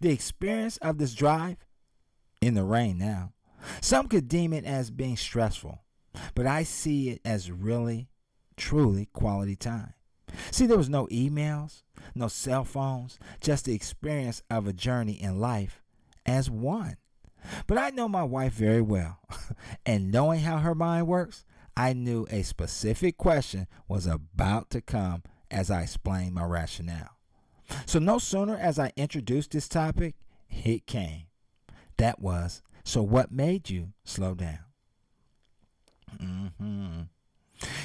The 0.00 0.10
experience 0.10 0.76
of 0.78 0.98
this 0.98 1.14
drive 1.14 1.56
in 2.40 2.54
the 2.54 2.64
rain 2.64 2.98
now. 2.98 3.32
Some 3.80 4.08
could 4.08 4.28
deem 4.28 4.52
it 4.52 4.64
as 4.64 4.90
being 4.90 5.16
stressful, 5.16 5.82
but 6.34 6.46
I 6.46 6.62
see 6.62 7.10
it 7.10 7.20
as 7.24 7.50
really, 7.50 8.08
truly 8.56 9.08
quality 9.12 9.56
time. 9.56 9.94
See, 10.50 10.66
there 10.66 10.78
was 10.78 10.88
no 10.88 11.06
emails, 11.08 11.82
no 12.14 12.28
cell 12.28 12.64
phones, 12.64 13.18
just 13.40 13.64
the 13.64 13.74
experience 13.74 14.42
of 14.50 14.66
a 14.66 14.72
journey 14.72 15.20
in 15.20 15.40
life 15.40 15.82
as 16.24 16.50
one. 16.50 16.96
But 17.66 17.78
I 17.78 17.90
know 17.90 18.08
my 18.08 18.24
wife 18.24 18.52
very 18.52 18.82
well, 18.82 19.18
and 19.86 20.10
knowing 20.10 20.40
how 20.40 20.58
her 20.58 20.74
mind 20.74 21.06
works, 21.06 21.44
I 21.76 21.92
knew 21.92 22.26
a 22.30 22.42
specific 22.42 23.16
question 23.16 23.66
was 23.88 24.06
about 24.06 24.70
to 24.70 24.80
come 24.80 25.22
as 25.50 25.70
I 25.70 25.82
explained 25.82 26.34
my 26.34 26.44
rationale. 26.44 27.16
So, 27.86 27.98
no 27.98 28.18
sooner 28.18 28.56
as 28.56 28.78
I 28.78 28.92
introduced 28.96 29.52
this 29.52 29.68
topic, 29.68 30.16
it 30.48 30.86
came. 30.86 31.26
That 31.96 32.20
was, 32.20 32.62
so 32.84 33.02
what 33.02 33.30
made 33.30 33.70
you 33.70 33.92
slow 34.04 34.34
down? 34.34 34.58
Mm-hmm. 36.20 37.00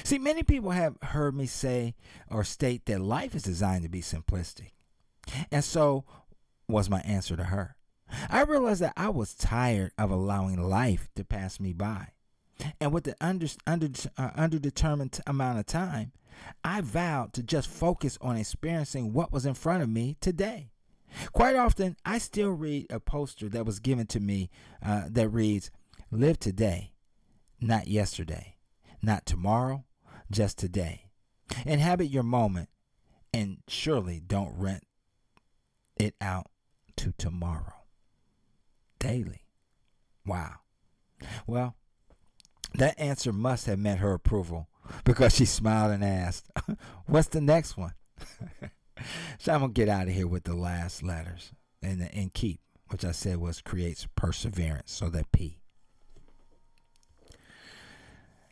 See, 0.04 0.18
many 0.18 0.42
people 0.42 0.70
have 0.70 0.96
heard 1.02 1.34
me 1.34 1.46
say 1.46 1.94
or 2.30 2.44
state 2.44 2.86
that 2.86 3.00
life 3.00 3.34
is 3.34 3.42
designed 3.42 3.82
to 3.82 3.88
be 3.88 4.00
simplistic. 4.00 4.70
And 5.50 5.62
so 5.62 6.04
was 6.68 6.90
my 6.90 7.00
answer 7.00 7.36
to 7.36 7.44
her. 7.44 7.75
I 8.30 8.42
realized 8.42 8.82
that 8.82 8.94
I 8.96 9.08
was 9.08 9.34
tired 9.34 9.92
of 9.98 10.10
allowing 10.10 10.62
life 10.62 11.08
to 11.16 11.24
pass 11.24 11.60
me 11.60 11.72
by. 11.72 12.08
And 12.80 12.92
with 12.92 13.04
the 13.04 13.16
under, 13.20 13.46
under, 13.66 13.88
uh, 14.16 14.30
underdetermined 14.30 15.20
amount 15.26 15.58
of 15.58 15.66
time, 15.66 16.12
I 16.64 16.80
vowed 16.80 17.32
to 17.34 17.42
just 17.42 17.68
focus 17.68 18.18
on 18.20 18.36
experiencing 18.36 19.12
what 19.12 19.32
was 19.32 19.46
in 19.46 19.54
front 19.54 19.82
of 19.82 19.88
me 19.88 20.16
today. 20.20 20.70
Quite 21.32 21.56
often, 21.56 21.96
I 22.04 22.18
still 22.18 22.50
read 22.50 22.86
a 22.90 23.00
poster 23.00 23.48
that 23.48 23.64
was 23.64 23.78
given 23.78 24.06
to 24.08 24.20
me 24.20 24.50
uh, 24.84 25.04
that 25.08 25.28
reads, 25.28 25.70
Live 26.10 26.38
today, 26.38 26.92
not 27.60 27.88
yesterday, 27.88 28.56
not 29.02 29.26
tomorrow, 29.26 29.84
just 30.30 30.58
today. 30.58 31.06
Inhabit 31.64 32.08
your 32.08 32.22
moment, 32.22 32.68
and 33.32 33.58
surely 33.68 34.20
don't 34.20 34.54
rent 34.56 34.84
it 35.98 36.14
out 36.20 36.46
to 36.96 37.12
tomorrow. 37.16 37.85
Daily. 38.98 39.46
Wow. 40.24 40.56
Well, 41.46 41.76
that 42.74 42.98
answer 42.98 43.32
must 43.32 43.66
have 43.66 43.78
met 43.78 43.98
her 43.98 44.12
approval 44.12 44.68
because 45.04 45.34
she 45.34 45.44
smiled 45.44 45.92
and 45.92 46.04
asked, 46.04 46.50
What's 47.06 47.28
the 47.28 47.40
next 47.40 47.76
one? 47.76 47.94
so 49.38 49.52
I'm 49.52 49.60
going 49.60 49.74
to 49.74 49.80
get 49.80 49.88
out 49.88 50.08
of 50.08 50.14
here 50.14 50.26
with 50.26 50.44
the 50.44 50.54
last 50.54 51.02
letters 51.02 51.52
and, 51.82 52.08
and 52.12 52.32
keep, 52.32 52.60
which 52.88 53.04
I 53.04 53.12
said 53.12 53.38
was 53.38 53.60
creates 53.60 54.06
perseverance. 54.16 54.92
So 54.92 55.08
that 55.10 55.32
P. 55.32 55.58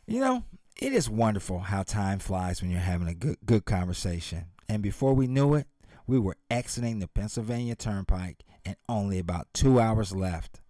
You 0.07 0.19
know, 0.19 0.43
it 0.79 0.93
is 0.93 1.09
wonderful 1.09 1.59
how 1.59 1.83
time 1.83 2.19
flies 2.19 2.61
when 2.61 2.69
you're 2.69 2.79
having 2.79 3.07
a 3.07 3.15
good, 3.15 3.37
good 3.45 3.65
conversation. 3.65 4.45
And 4.69 4.83
before 4.83 5.13
we 5.13 5.27
knew 5.27 5.55
it, 5.55 5.67
we 6.07 6.19
were 6.19 6.37
exiting 6.49 6.99
the 6.99 7.07
Pennsylvania 7.07 7.75
Turnpike 7.75 8.43
and 8.65 8.75
only 8.89 9.19
about 9.19 9.47
two 9.53 9.79
hours 9.79 10.15
left. 10.15 10.61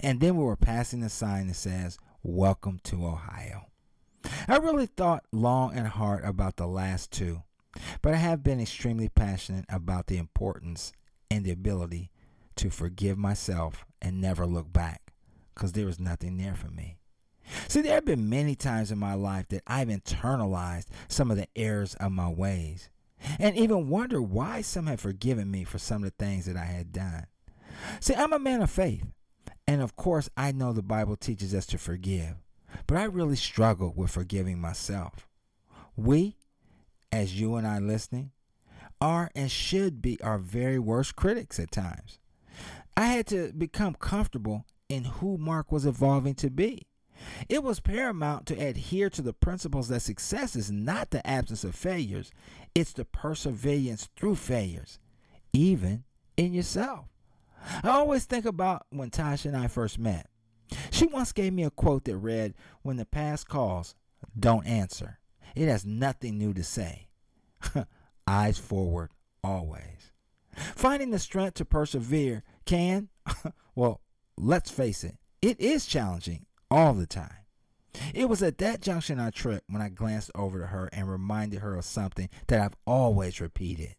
And 0.00 0.20
then 0.20 0.36
we 0.36 0.44
were 0.44 0.56
passing 0.56 1.02
a 1.02 1.08
sign 1.08 1.48
that 1.48 1.54
says, 1.54 1.98
Welcome 2.22 2.80
to 2.84 3.06
Ohio. 3.06 3.66
I 4.48 4.56
really 4.56 4.86
thought 4.86 5.24
long 5.32 5.74
and 5.74 5.86
hard 5.86 6.24
about 6.24 6.56
the 6.56 6.66
last 6.66 7.12
two, 7.12 7.42
but 8.02 8.14
I 8.14 8.16
have 8.16 8.42
been 8.42 8.60
extremely 8.60 9.08
passionate 9.08 9.64
about 9.68 10.08
the 10.08 10.16
importance 10.16 10.92
and 11.30 11.44
the 11.44 11.52
ability 11.52 12.10
to 12.56 12.70
forgive 12.70 13.18
myself 13.18 13.84
and 14.02 14.20
never 14.20 14.46
look 14.46 14.72
back 14.72 15.12
because 15.54 15.72
there 15.72 15.86
was 15.86 16.00
nothing 16.00 16.36
there 16.38 16.54
for 16.54 16.68
me. 16.68 16.98
See, 17.68 17.80
there 17.80 17.94
have 17.94 18.04
been 18.04 18.28
many 18.28 18.56
times 18.56 18.90
in 18.90 18.98
my 18.98 19.14
life 19.14 19.46
that 19.48 19.62
I've 19.66 19.88
internalized 19.88 20.86
some 21.08 21.30
of 21.30 21.36
the 21.36 21.48
errors 21.54 21.94
of 21.94 22.10
my 22.10 22.28
ways 22.28 22.90
and 23.38 23.56
even 23.56 23.88
wonder 23.88 24.20
why 24.20 24.62
some 24.62 24.86
have 24.86 25.00
forgiven 25.00 25.50
me 25.50 25.64
for 25.64 25.78
some 25.78 26.04
of 26.04 26.10
the 26.10 26.24
things 26.24 26.46
that 26.46 26.56
I 26.56 26.64
had 26.64 26.92
done. 26.92 27.26
See, 28.00 28.14
I'm 28.14 28.32
a 28.32 28.38
man 28.38 28.62
of 28.62 28.70
faith. 28.70 29.04
And 29.66 29.82
of 29.82 29.96
course, 29.96 30.30
I 30.36 30.52
know 30.52 30.72
the 30.72 30.82
Bible 30.82 31.16
teaches 31.16 31.54
us 31.54 31.66
to 31.66 31.78
forgive, 31.78 32.36
but 32.86 32.96
I 32.96 33.04
really 33.04 33.36
struggle 33.36 33.92
with 33.96 34.12
forgiving 34.12 34.60
myself. 34.60 35.26
We, 35.96 36.36
as 37.10 37.40
you 37.40 37.56
and 37.56 37.66
I 37.66 37.78
listening, 37.78 38.30
are 39.00 39.30
and 39.34 39.50
should 39.50 40.00
be 40.00 40.20
our 40.22 40.38
very 40.38 40.78
worst 40.78 41.16
critics 41.16 41.58
at 41.58 41.72
times. 41.72 42.18
I 42.96 43.06
had 43.06 43.26
to 43.28 43.52
become 43.52 43.94
comfortable 43.94 44.64
in 44.88 45.04
who 45.04 45.36
Mark 45.36 45.72
was 45.72 45.84
evolving 45.84 46.34
to 46.36 46.50
be. 46.50 46.86
It 47.48 47.62
was 47.62 47.80
paramount 47.80 48.46
to 48.46 48.54
adhere 48.54 49.10
to 49.10 49.22
the 49.22 49.32
principles 49.32 49.88
that 49.88 50.00
success 50.00 50.56
is 50.56 50.70
not 50.70 51.10
the 51.10 51.26
absence 51.26 51.64
of 51.64 51.74
failures, 51.74 52.30
it's 52.74 52.92
the 52.92 53.04
perseverance 53.04 54.08
through 54.16 54.36
failures, 54.36 54.98
even 55.52 56.04
in 56.36 56.52
yourself. 56.52 57.06
I 57.82 57.88
always 57.90 58.24
think 58.24 58.44
about 58.44 58.86
when 58.90 59.10
Tasha 59.10 59.46
and 59.46 59.56
I 59.56 59.68
first 59.68 59.98
met. 59.98 60.28
She 60.90 61.06
once 61.06 61.32
gave 61.32 61.52
me 61.52 61.64
a 61.64 61.70
quote 61.70 62.04
that 62.04 62.16
read, 62.16 62.54
When 62.82 62.96
the 62.96 63.06
past 63.06 63.48
calls, 63.48 63.94
don't 64.38 64.66
answer. 64.66 65.18
It 65.54 65.68
has 65.68 65.86
nothing 65.86 66.38
new 66.38 66.52
to 66.54 66.62
say. 66.62 67.08
Eyes 68.26 68.58
forward, 68.58 69.10
always. 69.42 70.12
Finding 70.74 71.10
the 71.10 71.18
strength 71.18 71.54
to 71.54 71.64
persevere 71.64 72.42
can, 72.64 73.08
well, 73.74 74.00
let's 74.36 74.70
face 74.70 75.04
it, 75.04 75.16
it 75.40 75.60
is 75.60 75.86
challenging 75.86 76.46
all 76.70 76.94
the 76.94 77.06
time. 77.06 77.44
It 78.14 78.28
was 78.28 78.42
at 78.42 78.58
that 78.58 78.82
junction 78.82 79.18
I 79.18 79.30
tripped 79.30 79.70
when 79.70 79.80
I 79.80 79.88
glanced 79.88 80.30
over 80.34 80.58
to 80.60 80.66
her 80.66 80.88
and 80.92 81.10
reminded 81.10 81.60
her 81.60 81.74
of 81.74 81.84
something 81.84 82.28
that 82.48 82.60
I've 82.60 82.76
always 82.86 83.40
repeated. 83.40 83.96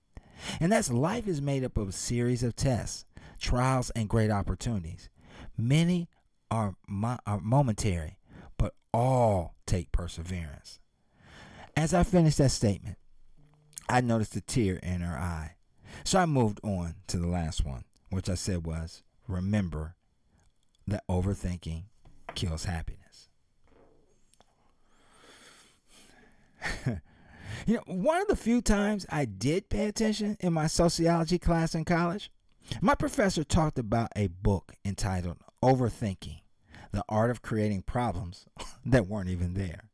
And 0.60 0.72
that's 0.72 0.92
life 0.92 1.28
is 1.28 1.42
made 1.42 1.64
up 1.64 1.78
of 1.78 1.90
a 1.90 1.94
series 1.94 2.44
of 2.44 2.56
tests 2.56 3.08
trials, 3.40 3.90
and 3.92 4.10
great 4.10 4.32
opportunities. 4.32 5.10
Many 5.58 6.10
are, 6.50 6.76
mo- 6.88 7.20
are 7.26 7.40
momentary, 7.40 8.18
but 8.58 8.74
all 8.94 9.56
take 9.66 9.92
perseverance. 9.92 10.80
As 11.76 11.94
I 11.94 12.04
finished 12.04 12.40
that 12.40 12.52
statement, 12.52 12.98
I 13.90 14.02
noticed 14.02 14.36
a 14.36 14.42
tear 14.42 14.78
in 14.78 15.02
her 15.02 15.18
eye. 15.18 15.56
So 16.04 16.20
I 16.20 16.26
moved 16.26 16.60
on 16.64 16.96
to 17.08 17.18
the 17.18 17.28
last 17.28 17.66
one, 17.66 17.86
which 18.10 18.30
I 18.30 18.36
said 18.36 18.66
was 18.66 19.04
remember 19.28 19.96
that 20.88 21.04
overthinking 21.10 21.84
kills 22.36 22.66
happiness. 22.66 23.30
you 27.66 27.76
know, 27.76 27.84
one 27.86 28.22
of 28.22 28.28
the 28.28 28.36
few 28.36 28.62
times 28.62 29.06
I 29.10 29.26
did 29.26 29.70
pay 29.70 29.86
attention 29.88 30.38
in 30.40 30.54
my 30.54 30.68
sociology 30.68 31.40
class 31.40 31.76
in 31.76 31.86
college 31.86 32.32
my 32.82 32.96
professor 32.96 33.44
talked 33.44 33.80
about 33.80 34.12
a 34.16 34.28
book 34.28 34.74
entitled 34.84 35.38
Overthinking 35.64 36.42
The 36.92 37.04
Art 37.08 37.32
of 37.32 37.42
Creating 37.42 37.82
Problems 37.82 38.46
that 38.86 39.08
weren't 39.08 39.30
even 39.30 39.54
there. 39.54 39.86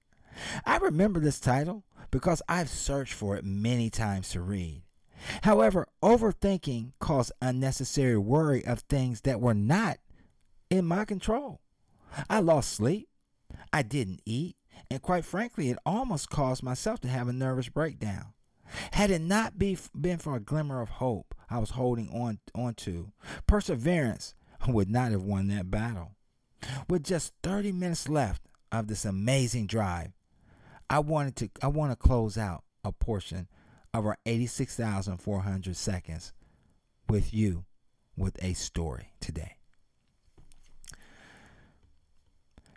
I 0.66 0.78
remember 0.78 1.20
this 1.20 1.40
title 1.40 1.84
because 2.10 2.42
I've 2.50 2.70
searched 2.70 3.14
for 3.14 3.36
it 3.36 3.46
many 3.46 3.90
times 3.90 4.30
to 4.30 4.42
read. 4.42 4.84
However, 5.44 5.88
overthinking 6.02 6.94
caused 7.00 7.32
unnecessary 7.42 8.18
worry 8.18 8.66
of 8.66 8.80
things 8.80 9.22
that 9.22 9.40
were 9.40 9.54
not 9.54 9.98
in 10.70 10.86
my 10.86 11.06
control. 11.06 11.62
I 12.30 12.40
lost 12.40 12.72
sleep, 12.72 13.10
I 13.72 13.82
didn't 13.82 14.22
eat, 14.26 14.56
and 14.90 15.02
quite 15.02 15.26
frankly, 15.26 15.70
it 15.70 15.78
almost 15.86 16.30
caused 16.30 16.64
myself 16.64 17.00
to 17.02 17.08
have 17.08 17.28
a 17.28 17.34
nervous 17.34 17.70
breakdown. 17.70 18.34
Had 18.92 19.12
it 19.12 19.22
not 19.22 19.60
be, 19.60 19.78
been 20.00 20.18
for 20.18 20.36
a 20.36 20.40
glimmer 20.40 20.82
of 20.82 20.90
hope 20.90 21.36
I 21.50 21.60
was 21.60 21.72
holding 21.72 22.10
on 22.10 22.40
onto, 22.56 23.12
perseverance 23.48 24.34
would 24.68 24.90
not 24.90 25.12
have 25.12 25.24
won 25.24 25.48
that 25.48 25.70
battle. 25.70 26.16
With 26.90 27.04
just 27.04 27.34
30 27.44 27.72
minutes 27.72 28.08
left 28.08 28.42
of 28.72 28.88
this 28.88 29.06
amazing 29.06 29.68
drive, 29.68 30.14
I 30.90 31.00
wanted 31.00 31.36
to 31.38 31.50
I 31.62 31.68
want 31.68 31.92
to 31.92 31.96
close 31.96 32.38
out 32.38 32.64
a 32.84 32.92
portion 32.92 33.48
of 33.94 34.06
our 34.06 34.18
86,400 34.26 35.76
seconds 35.76 36.34
with 37.10 37.34
you 37.34 37.66
with 38.16 38.42
a 38.44 38.54
story 38.54 39.14
today. 39.20 39.58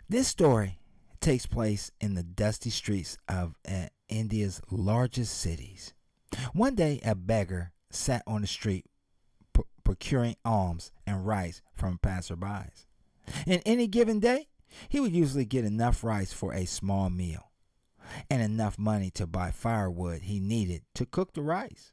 This 0.09 0.29
story 0.29 0.79
takes 1.19 1.45
place 1.45 1.91
in 1.99 2.13
the 2.13 2.23
dusty 2.23 2.69
streets 2.69 3.17
of 3.27 3.55
uh, 3.69 3.87
India's 4.07 4.61
largest 4.71 5.37
cities. 5.37 5.93
One 6.53 6.75
day, 6.75 7.01
a 7.03 7.13
beggar 7.13 7.73
sat 7.89 8.23
on 8.25 8.39
the 8.39 8.47
street 8.47 8.85
procuring 9.83 10.37
alms 10.45 10.93
and 11.05 11.27
rice 11.27 11.61
from 11.73 11.97
passerbys. 11.97 12.85
In 13.45 13.59
any 13.65 13.87
given 13.87 14.21
day, 14.21 14.47
he 14.87 15.01
would 15.01 15.13
usually 15.13 15.43
get 15.43 15.65
enough 15.65 16.05
rice 16.05 16.31
for 16.31 16.53
a 16.53 16.63
small 16.63 17.09
meal 17.09 17.51
and 18.29 18.41
enough 18.41 18.79
money 18.79 19.09
to 19.11 19.27
buy 19.27 19.51
firewood 19.51 20.21
he 20.21 20.39
needed 20.39 20.83
to 20.95 21.05
cook 21.05 21.33
the 21.33 21.41
rice. 21.41 21.91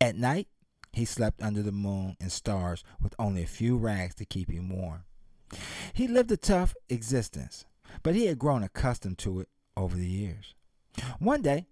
At 0.00 0.16
night, 0.16 0.46
he 0.92 1.04
slept 1.04 1.42
under 1.42 1.62
the 1.62 1.72
moon 1.72 2.16
and 2.20 2.30
stars 2.30 2.84
with 3.02 3.14
only 3.18 3.42
a 3.42 3.48
few 3.48 3.76
rags 3.76 4.14
to 4.16 4.24
keep 4.24 4.50
him 4.50 4.68
warm. 4.68 5.02
He 5.92 6.08
lived 6.08 6.30
a 6.30 6.36
tough 6.36 6.74
existence, 6.88 7.64
but 8.02 8.14
he 8.14 8.26
had 8.26 8.38
grown 8.38 8.62
accustomed 8.62 9.18
to 9.18 9.40
it 9.40 9.48
over 9.76 9.96
the 9.96 10.08
years. 10.08 10.54
One 11.18 11.42
day, 11.42 11.66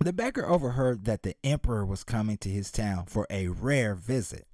the 0.00 0.12
beggar 0.12 0.48
overheard 0.48 1.04
that 1.04 1.22
the 1.22 1.36
emperor 1.44 1.84
was 1.84 2.04
coming 2.04 2.38
to 2.38 2.48
his 2.48 2.70
town 2.70 3.04
for 3.06 3.26
a 3.28 3.48
rare 3.48 3.94
visit. 3.94 4.46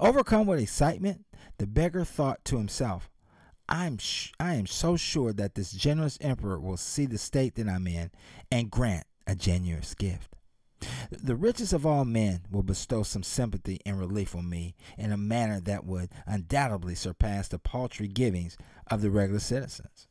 Overcome 0.00 0.46
with 0.46 0.60
excitement, 0.60 1.24
the 1.58 1.66
beggar 1.66 2.04
thought 2.04 2.44
to 2.46 2.56
himself, 2.56 3.08
I'm 3.68 3.98
sh- 3.98 4.32
I 4.40 4.54
am 4.54 4.66
so 4.66 4.96
sure 4.96 5.32
that 5.32 5.54
this 5.54 5.70
generous 5.70 6.18
emperor 6.20 6.58
will 6.58 6.76
see 6.76 7.06
the 7.06 7.18
state 7.18 7.54
that 7.54 7.68
I'm 7.68 7.86
in 7.86 8.10
and 8.50 8.70
grant 8.70 9.06
a 9.28 9.36
generous 9.36 9.94
gift. 9.94 10.34
The 11.10 11.36
richest 11.36 11.72
of 11.72 11.84
all 11.84 12.04
men 12.04 12.42
will 12.50 12.62
bestow 12.62 13.02
some 13.02 13.22
sympathy 13.22 13.80
and 13.84 13.98
relief 13.98 14.34
on 14.34 14.48
me 14.48 14.74
in 14.96 15.12
a 15.12 15.16
manner 15.16 15.60
that 15.60 15.84
would 15.84 16.10
undoubtedly 16.26 16.94
surpass 16.94 17.48
the 17.48 17.58
paltry 17.58 18.08
givings 18.08 18.56
of 18.90 19.02
the 19.02 19.10
regular 19.10 19.40
citizens. 19.40 20.08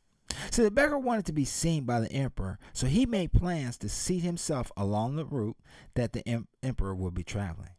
So 0.51 0.63
the 0.63 0.71
beggar 0.71 0.99
wanted 0.99 1.25
to 1.25 1.34
be 1.34 1.45
seen 1.45 1.86
by 1.86 1.99
the 1.99 2.12
emperor, 2.12 2.60
so 2.73 2.88
he 2.88 3.05
made 3.05 3.34
plans 3.34 3.77
to 3.79 3.89
seat 3.89 4.19
himself 4.19 4.71
along 4.77 5.15
the 5.15 5.25
route 5.25 5.58
that 5.95 6.13
the 6.13 6.27
em- 6.27 6.47
emperor 6.62 6.93
would 6.93 7.13
be 7.13 7.23
traveling. 7.23 7.71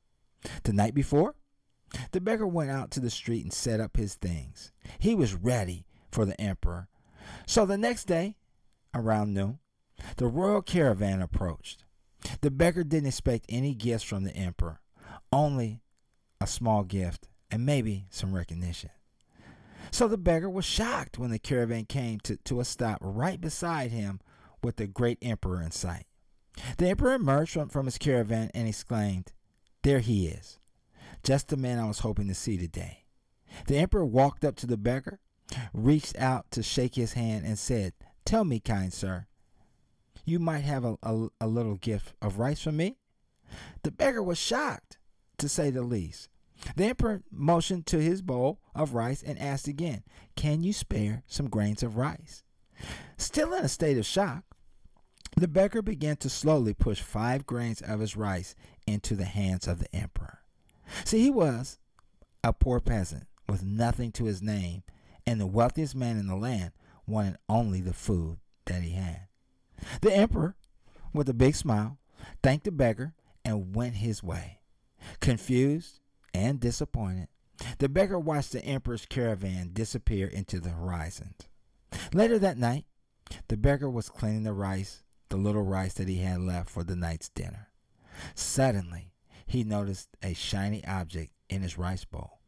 The 0.64 0.72
night 0.72 0.94
before, 0.94 1.36
the 2.12 2.20
beggar 2.20 2.46
went 2.46 2.70
out 2.70 2.90
to 2.92 3.00
the 3.00 3.10
street 3.10 3.44
and 3.44 3.52
set 3.52 3.80
up 3.80 3.96
his 3.96 4.14
things. 4.14 4.72
He 4.98 5.14
was 5.14 5.34
ready 5.34 5.86
for 6.10 6.24
the 6.24 6.40
emperor. 6.40 6.88
So 7.46 7.66
the 7.66 7.78
next 7.78 8.04
day, 8.04 8.36
around 8.94 9.34
noon, 9.34 9.58
the 10.16 10.26
royal 10.26 10.62
caravan 10.62 11.20
approached. 11.22 11.84
The 12.40 12.50
beggar 12.50 12.84
didn't 12.84 13.08
expect 13.08 13.46
any 13.48 13.74
gifts 13.74 14.04
from 14.04 14.24
the 14.24 14.34
emperor, 14.36 14.80
only 15.32 15.80
a 16.40 16.46
small 16.46 16.84
gift 16.84 17.28
and 17.50 17.66
maybe 17.66 18.06
some 18.10 18.32
recognition. 18.32 18.90
So 19.90 20.06
the 20.06 20.18
beggar 20.18 20.48
was 20.48 20.64
shocked 20.64 21.18
when 21.18 21.30
the 21.30 21.38
caravan 21.38 21.84
came 21.86 22.20
to, 22.20 22.36
to 22.36 22.60
a 22.60 22.64
stop 22.64 22.98
right 23.00 23.40
beside 23.40 23.90
him 23.90 24.20
with 24.62 24.76
the 24.76 24.86
great 24.86 25.18
emperor 25.20 25.60
in 25.62 25.70
sight. 25.70 26.06
The 26.78 26.88
emperor 26.88 27.14
emerged 27.14 27.52
from, 27.52 27.68
from 27.68 27.86
his 27.86 27.98
caravan 27.98 28.50
and 28.54 28.68
exclaimed, 28.68 29.32
There 29.82 30.00
he 30.00 30.28
is, 30.28 30.58
just 31.22 31.48
the 31.48 31.56
man 31.56 31.78
I 31.78 31.86
was 31.86 32.00
hoping 32.00 32.28
to 32.28 32.34
see 32.34 32.56
today. 32.56 33.04
The 33.66 33.78
emperor 33.78 34.04
walked 34.04 34.44
up 34.44 34.56
to 34.56 34.66
the 34.66 34.76
beggar, 34.76 35.18
reached 35.72 36.16
out 36.16 36.50
to 36.52 36.62
shake 36.62 36.94
his 36.94 37.14
hand, 37.14 37.44
and 37.44 37.58
said, 37.58 37.94
Tell 38.24 38.44
me, 38.44 38.60
kind 38.60 38.92
sir, 38.92 39.26
you 40.30 40.38
might 40.38 40.60
have 40.60 40.84
a, 40.84 40.96
a, 41.02 41.28
a 41.40 41.46
little 41.46 41.76
gift 41.76 42.14
of 42.22 42.38
rice 42.38 42.62
for 42.62 42.72
me? 42.72 42.96
The 43.82 43.90
beggar 43.90 44.22
was 44.22 44.38
shocked, 44.38 44.98
to 45.38 45.48
say 45.48 45.70
the 45.70 45.82
least. 45.82 46.28
The 46.76 46.84
emperor 46.84 47.22
motioned 47.30 47.86
to 47.86 47.98
his 47.98 48.22
bowl 48.22 48.60
of 48.74 48.94
rice 48.94 49.22
and 49.22 49.38
asked 49.38 49.66
again, 49.66 50.04
Can 50.36 50.62
you 50.62 50.72
spare 50.72 51.24
some 51.26 51.48
grains 51.48 51.82
of 51.82 51.96
rice? 51.96 52.44
Still 53.16 53.54
in 53.54 53.64
a 53.64 53.68
state 53.68 53.98
of 53.98 54.06
shock, 54.06 54.44
the 55.36 55.48
beggar 55.48 55.82
began 55.82 56.16
to 56.18 56.28
slowly 56.28 56.74
push 56.74 57.00
five 57.00 57.46
grains 57.46 57.80
of 57.80 58.00
his 58.00 58.16
rice 58.16 58.54
into 58.86 59.16
the 59.16 59.24
hands 59.24 59.66
of 59.66 59.78
the 59.78 59.94
emperor. 59.94 60.40
See, 61.04 61.22
he 61.22 61.30
was 61.30 61.78
a 62.44 62.52
poor 62.52 62.80
peasant 62.80 63.26
with 63.48 63.62
nothing 63.62 64.12
to 64.12 64.24
his 64.24 64.42
name, 64.42 64.82
and 65.26 65.40
the 65.40 65.46
wealthiest 65.46 65.94
man 65.94 66.18
in 66.18 66.26
the 66.26 66.36
land 66.36 66.72
wanted 67.06 67.36
only 67.48 67.80
the 67.80 67.94
food 67.94 68.38
that 68.66 68.82
he 68.82 68.90
had. 68.90 69.29
The 70.00 70.14
emperor, 70.14 70.56
with 71.12 71.28
a 71.28 71.34
big 71.34 71.54
smile, 71.54 71.98
thanked 72.42 72.64
the 72.64 72.72
beggar 72.72 73.14
and 73.44 73.74
went 73.74 73.96
his 73.96 74.22
way. 74.22 74.60
Confused 75.20 76.00
and 76.34 76.60
disappointed, 76.60 77.28
the 77.78 77.88
beggar 77.88 78.18
watched 78.18 78.52
the 78.52 78.64
emperor's 78.64 79.06
caravan 79.06 79.70
disappear 79.72 80.26
into 80.26 80.60
the 80.60 80.70
horizon. 80.70 81.34
Later 82.12 82.38
that 82.38 82.58
night, 82.58 82.84
the 83.48 83.56
beggar 83.56 83.90
was 83.90 84.08
cleaning 84.08 84.44
the 84.44 84.52
rice, 84.52 85.02
the 85.28 85.36
little 85.36 85.62
rice 85.62 85.94
that 85.94 86.08
he 86.08 86.18
had 86.18 86.40
left 86.40 86.70
for 86.70 86.84
the 86.84 86.96
night's 86.96 87.28
dinner. 87.28 87.68
Suddenly, 88.34 89.12
he 89.46 89.64
noticed 89.64 90.08
a 90.22 90.34
shiny 90.34 90.84
object 90.84 91.32
in 91.48 91.62
his 91.62 91.78
rice 91.78 92.04
bowl. 92.04 92.40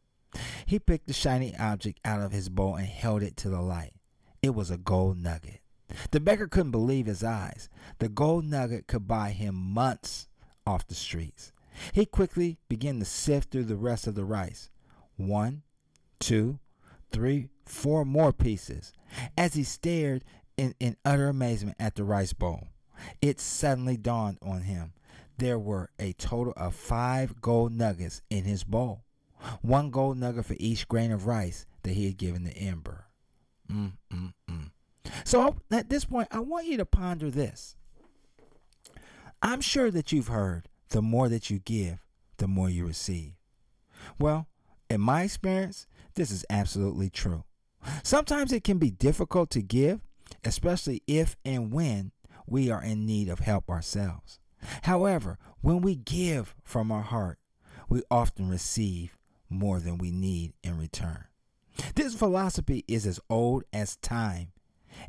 He 0.65 0.79
picked 0.79 1.07
the 1.07 1.13
shiny 1.13 1.55
object 1.57 1.99
out 2.05 2.21
of 2.21 2.31
his 2.31 2.49
bowl 2.49 2.75
and 2.75 2.87
held 2.87 3.23
it 3.23 3.37
to 3.37 3.49
the 3.49 3.61
light. 3.61 3.93
It 4.41 4.55
was 4.55 4.71
a 4.71 4.77
gold 4.77 5.17
nugget. 5.17 5.62
The 6.11 6.19
beggar 6.19 6.47
couldn't 6.47 6.71
believe 6.71 7.05
his 7.05 7.23
eyes. 7.23 7.69
The 7.99 8.09
gold 8.09 8.45
nugget 8.45 8.87
could 8.87 9.07
buy 9.07 9.31
him 9.31 9.55
months 9.55 10.27
off 10.65 10.87
the 10.87 10.95
streets. 10.95 11.51
He 11.91 12.05
quickly 12.05 12.57
began 12.69 12.99
to 12.99 13.05
sift 13.05 13.51
through 13.51 13.65
the 13.65 13.75
rest 13.75 14.07
of 14.07 14.15
the 14.15 14.25
rice. 14.25 14.69
One, 15.15 15.63
two, 16.19 16.59
three, 17.11 17.49
four 17.65 18.05
more 18.05 18.31
pieces. 18.31 18.93
As 19.37 19.53
he 19.53 19.63
stared 19.63 20.23
in, 20.57 20.75
in 20.79 20.97
utter 21.03 21.27
amazement 21.27 21.77
at 21.79 21.95
the 21.95 22.03
rice 22.03 22.33
bowl, 22.33 22.67
it 23.21 23.39
suddenly 23.39 23.97
dawned 23.97 24.37
on 24.41 24.61
him 24.61 24.93
there 25.37 25.59
were 25.59 25.89
a 25.99 26.13
total 26.13 26.53
of 26.55 26.75
five 26.75 27.41
gold 27.41 27.73
nuggets 27.73 28.21
in 28.29 28.43
his 28.43 28.63
bowl. 28.63 29.03
One 29.61 29.89
gold 29.89 30.17
nugget 30.17 30.45
for 30.45 30.55
each 30.59 30.87
grain 30.87 31.11
of 31.11 31.27
rice 31.27 31.65
that 31.81 31.93
he 31.93 32.05
had 32.05 32.17
given 32.17 32.43
the 32.43 32.55
emperor. 32.55 33.02
So 35.33 35.55
at 35.71 35.89
this 35.89 36.05
point, 36.05 36.27
I 36.29 36.41
want 36.41 36.67
you 36.67 36.77
to 36.77 36.85
ponder 36.85 37.31
this. 37.31 37.75
I'm 39.41 39.61
sure 39.61 39.89
that 39.89 40.11
you've 40.11 40.27
heard 40.27 40.69
the 40.89 41.01
more 41.01 41.27
that 41.27 41.49
you 41.49 41.57
give, 41.57 42.05
the 42.37 42.47
more 42.47 42.69
you 42.69 42.85
receive. 42.85 43.33
Well, 44.19 44.45
in 44.91 45.01
my 45.01 45.23
experience, 45.23 45.87
this 46.13 46.29
is 46.29 46.45
absolutely 46.51 47.09
true. 47.09 47.45
Sometimes 48.03 48.53
it 48.53 48.63
can 48.63 48.77
be 48.77 48.91
difficult 48.91 49.49
to 49.49 49.63
give, 49.63 50.01
especially 50.43 51.01
if 51.07 51.35
and 51.43 51.73
when 51.73 52.11
we 52.45 52.69
are 52.69 52.83
in 52.83 53.07
need 53.07 53.27
of 53.27 53.39
help 53.39 53.71
ourselves. 53.71 54.37
However, 54.83 55.39
when 55.61 55.81
we 55.81 55.95
give 55.95 56.53
from 56.63 56.91
our 56.91 57.01
heart, 57.01 57.39
we 57.89 58.03
often 58.11 58.49
receive 58.49 59.17
more 59.49 59.79
than 59.79 59.97
we 59.97 60.11
need 60.11 60.53
in 60.63 60.77
return. 60.77 61.25
This 61.95 62.13
philosophy 62.13 62.85
is 62.87 63.07
as 63.07 63.19
old 63.31 63.63
as 63.73 63.95
time, 63.95 64.51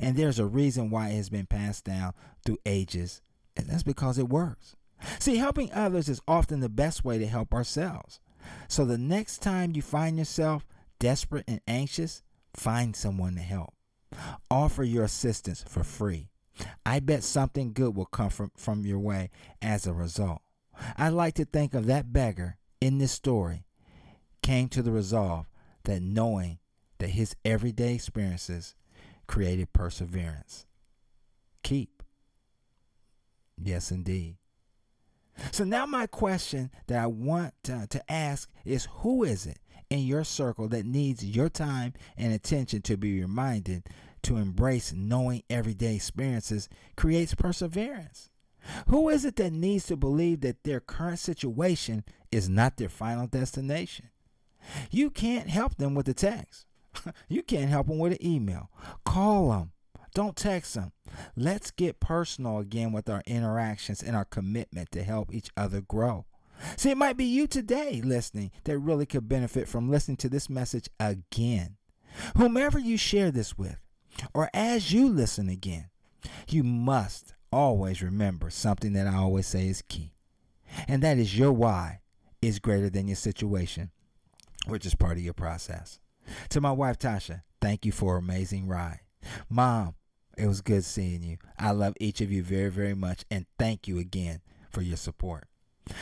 and 0.01 0.17
there's 0.17 0.39
a 0.39 0.47
reason 0.47 0.91
why 0.91 1.11
it 1.11 1.17
has 1.17 1.31
been 1.31 1.47
passed 1.47 1.85
down 1.85 2.13
through 2.45 2.59
ages, 2.67 3.21
and 3.57 3.67
that's 3.67 3.83
because 3.83 4.19
it 4.19 4.29
works. 4.29 4.77
See, 5.19 5.37
helping 5.37 5.73
others 5.73 6.09
is 6.09 6.21
often 6.27 6.61
the 6.61 6.69
best 6.69 7.05
way 7.05 7.19
to 7.19 7.27
help 7.27 7.53
ourselves. 7.53 8.21
So 8.69 8.85
the 8.85 8.99
next 8.99 9.39
time 9.39 9.73
you 9.75 9.83
find 9.83 10.19
yourself 10.19 10.67
desperate 10.99 11.45
and 11.47 11.61
anxious, 11.67 12.23
find 12.55 12.95
someone 12.95 13.35
to 13.35 13.41
help. 13.41 13.75
Offer 14.51 14.85
your 14.85 15.05
assistance 15.05 15.65
for 15.67 15.83
free. 15.83 16.31
I 16.87 17.01
bet 17.01 17.25
something 17.25 17.73
good 17.73 17.97
will 17.97 18.07
come 18.07 18.31
from, 18.31 18.53
from 18.57 18.87
your 18.87 19.01
way 19.01 19.31
as 19.61 19.87
a 19.87 19.93
result. 19.93 20.41
I 20.97 21.09
like 21.09 21.35
to 21.35 21.45
think 21.45 21.75
of 21.75 21.87
that 21.87 22.13
beggar 22.13 22.59
in 22.81 22.99
this 22.99 23.13
story 23.13 23.65
came 24.43 24.69
to 24.69 24.83
the 24.83 24.93
resolve 24.93 25.49
that 25.85 26.03
knowing 26.03 26.59
that 26.99 27.11
his 27.11 27.35
everyday 27.45 27.95
experiences 27.95 28.75
created 29.27 29.73
perseverance. 29.73 30.67
Keep. 31.63 32.03
Yes, 33.63 33.91
indeed. 33.91 34.37
So 35.51 35.65
now 35.65 35.87
my 35.87 36.07
question 36.07 36.71
that 36.87 37.03
I 37.03 37.07
want 37.07 37.55
to, 37.65 37.87
to 37.91 38.13
ask 38.13 38.49
is 38.65 38.89
who 38.99 39.25
is 39.25 39.47
it 39.47 39.59
in 39.91 40.01
your 40.01 40.25
circle 40.25 40.69
that 40.69 40.87
needs 40.87 41.25
your 41.25 41.49
time 41.49 41.93
and 42.17 42.33
attention 42.33 42.83
to 42.83 42.97
be 42.97 43.21
reminded 43.21 43.85
to 44.23 44.37
embrace 44.37 44.93
knowing 44.93 45.43
everyday 45.51 45.97
experiences 45.97 46.69
creates 46.97 47.35
perseverance? 47.35 48.31
Who 48.89 49.09
is 49.09 49.25
it 49.25 49.37
that 49.37 49.53
needs 49.53 49.87
to 49.87 49.97
believe 49.97 50.41
that 50.41 50.65
their 50.65 50.81
current 50.81 51.19
situation 51.19 52.05
is 52.33 52.49
not 52.49 52.77
their 52.77 52.89
final 52.89 53.27
destination? 53.27 54.11
You 54.91 55.11
can't 55.11 55.49
help 55.49 55.77
them 55.77 55.95
with 55.95 56.07
the 56.07 56.15
text. 56.15 56.65
you 57.29 57.43
can't 57.43 57.71
help 57.71 57.89
them 57.89 57.99
with 57.99 58.13
an 58.13 58.27
email. 58.27 58.71
Call 59.05 59.51
them. 59.51 59.73
Don't 60.15 60.37
text 60.37 60.75
them. 60.75 60.93
Let's 61.37 61.71
get 61.73 61.99
personal 61.99 62.59
again 62.59 62.93
with 62.93 63.11
our 63.11 63.23
interactions 63.27 64.03
and 64.03 64.15
our 64.15 64.25
commitment 64.25 64.93
to 64.93 65.03
help 65.03 65.35
each 65.35 65.51
other 65.57 65.81
grow. 65.81 66.27
See, 66.77 66.91
it 66.91 66.97
might 66.97 67.17
be 67.17 67.25
you 67.25 67.49
today 67.49 68.01
listening 68.03 68.53
that 68.63 68.79
really 68.79 69.07
could 69.07 69.29
benefit 69.29 69.69
from 69.69 69.91
listening 69.91 70.17
to 70.19 70.29
this 70.29 70.49
message 70.49 70.89
again. 71.01 71.77
Whomever 72.37 72.79
you 72.79 72.97
share 72.97 73.33
this 73.33 73.59
with, 73.59 73.79
or 74.33 74.49
as 74.55 74.93
you 74.93 75.09
listen 75.09 75.49
again, 75.49 75.91
you 76.49 76.63
must 76.63 77.35
always 77.53 78.03
remember 78.03 78.51
something 78.51 78.93
that 78.93 79.09
I 79.09 79.17
always 79.17 79.47
say 79.49 79.67
is 79.67 79.83
key. 79.83 80.15
And 80.89 81.03
that 81.03 81.19
is 81.19 81.37
your 81.37 81.53
why 81.53 82.01
is 82.41 82.59
greater 82.59 82.91
than 82.91 83.09
your 83.09 83.17
situation, 83.17 83.91
which 84.67 84.87
is 84.87 84.95
part 84.95 85.17
of 85.17 85.25
your 85.25 85.35
process. 85.35 85.99
To 86.51 86.61
my 86.61 86.73
wife, 86.73 86.99
Tasha, 86.99 87.43
thank 87.61 87.85
you 87.85 87.93
for 87.93 88.19
an 88.19 88.25
amazing 88.25 88.67
ride. 88.67 89.01
Mom, 89.49 89.95
it 90.37 90.47
was 90.47 90.61
good 90.61 90.85
seeing 90.85 91.23
you. 91.23 91.39
I 91.59 91.71
love 91.71 91.95
each 92.01 92.21
of 92.21 92.33
you 92.33 92.43
very, 92.43 92.71
very 92.71 92.95
much, 92.95 93.25
and 93.31 93.47
thank 93.59 93.87
you 93.89 93.99
again 93.99 94.41
for 94.71 94.83
your 94.83 94.97
support. 94.97 95.45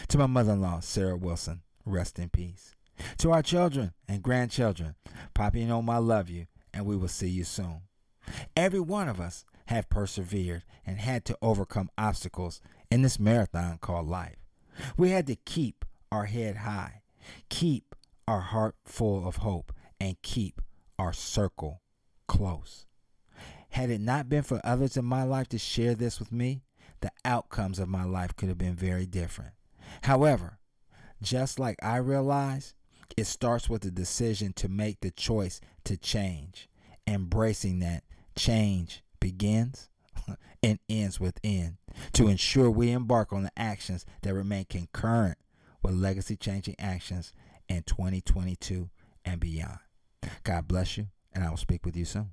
To 0.09 0.19
my 0.19 0.27
mother 0.27 0.53
in 0.53 0.61
law, 0.61 0.81
Sarah 0.81 1.17
Wilson, 1.17 1.63
rest 1.85 2.19
in 2.19 2.31
peace. 2.31 2.75
To 3.19 3.33
our 3.33 3.43
children 3.43 3.93
and 4.09 4.23
grandchildren, 4.23 4.95
Poppy 5.35 5.63
and 5.63 5.73
Oma, 5.73 6.01
love 6.01 6.29
you, 6.31 6.47
and 6.73 6.87
we 6.87 6.97
will 6.97 7.09
see 7.09 7.29
you 7.29 7.45
soon. 7.45 7.83
Every 8.57 8.81
one 8.81 9.09
of 9.09 9.21
us 9.21 9.45
have 9.67 9.89
persevered 9.89 10.63
and 10.87 10.99
had 10.99 11.25
to 11.27 11.39
overcome 11.43 11.91
obstacles 11.99 12.61
in 12.91 13.03
this 13.03 13.19
marathon 13.19 13.79
called 13.79 14.07
life. 14.09 14.37
We 14.97 15.11
had 15.11 15.27
to 15.27 15.37
keep 15.37 15.85
our 16.11 16.27
head 16.27 16.59
high, 16.59 17.03
keep 17.49 17.95
our 18.29 18.41
heart 18.41 18.77
full 18.85 19.27
of 19.27 19.37
hope, 19.37 19.73
and 20.03 20.21
keep 20.21 20.61
our 20.99 21.13
circle 21.13 21.81
close. 22.27 22.87
Had 23.71 23.89
it 23.89 24.01
not 24.01 24.29
been 24.29 24.43
for 24.43 24.61
others 24.65 24.97
in 24.97 25.05
my 25.05 25.23
life 25.23 25.49
to 25.51 25.59
share 25.59 25.95
this 25.95 26.19
with 26.19 26.33
me, 26.33 26.65
the 27.03 27.13
outcomes 27.25 27.79
of 27.79 27.89
my 27.89 28.03
life 28.03 28.35
could 28.35 28.49
have 28.49 28.59
been 28.59 28.75
very 28.75 29.07
different. 29.07 29.53
However, 30.03 30.59
just 31.23 31.61
like 31.61 31.77
I 31.81 31.99
realize, 31.99 32.75
it 33.17 33.29
starts 33.29 33.69
with 33.69 33.83
the 33.83 33.93
decision 33.93 34.53
to 34.55 34.69
make 34.69 35.01
the 35.01 35.13
choice 35.13 35.61
to 35.85 35.97
change, 35.97 36.69
embracing 37.07 37.79
that 37.79 38.03
change 38.35 39.05
begins 39.21 39.89
and 40.65 40.81
ends 40.89 41.21
within 41.21 41.79
to 42.15 42.27
ensure 42.27 42.69
we 42.69 42.91
embark 42.91 43.33
on 43.33 43.45
the 43.45 43.53
actions 43.57 44.05
that 44.23 44.35
remain 44.35 44.65
concurrent 44.65 45.39
with 45.81 45.95
legacy 45.95 46.35
changing 46.35 46.75
actions 46.81 47.33
in 47.69 47.85
2022 47.85 48.91
and 49.25 49.39
beyond. 49.39 49.79
God 50.45 50.69
bless 50.69 50.97
you, 50.97 51.07
and 51.33 51.45
I 51.45 51.51
will 51.51 51.57
speak 51.57 51.85
with 51.85 51.97
you 51.97 52.05
soon. 52.05 52.33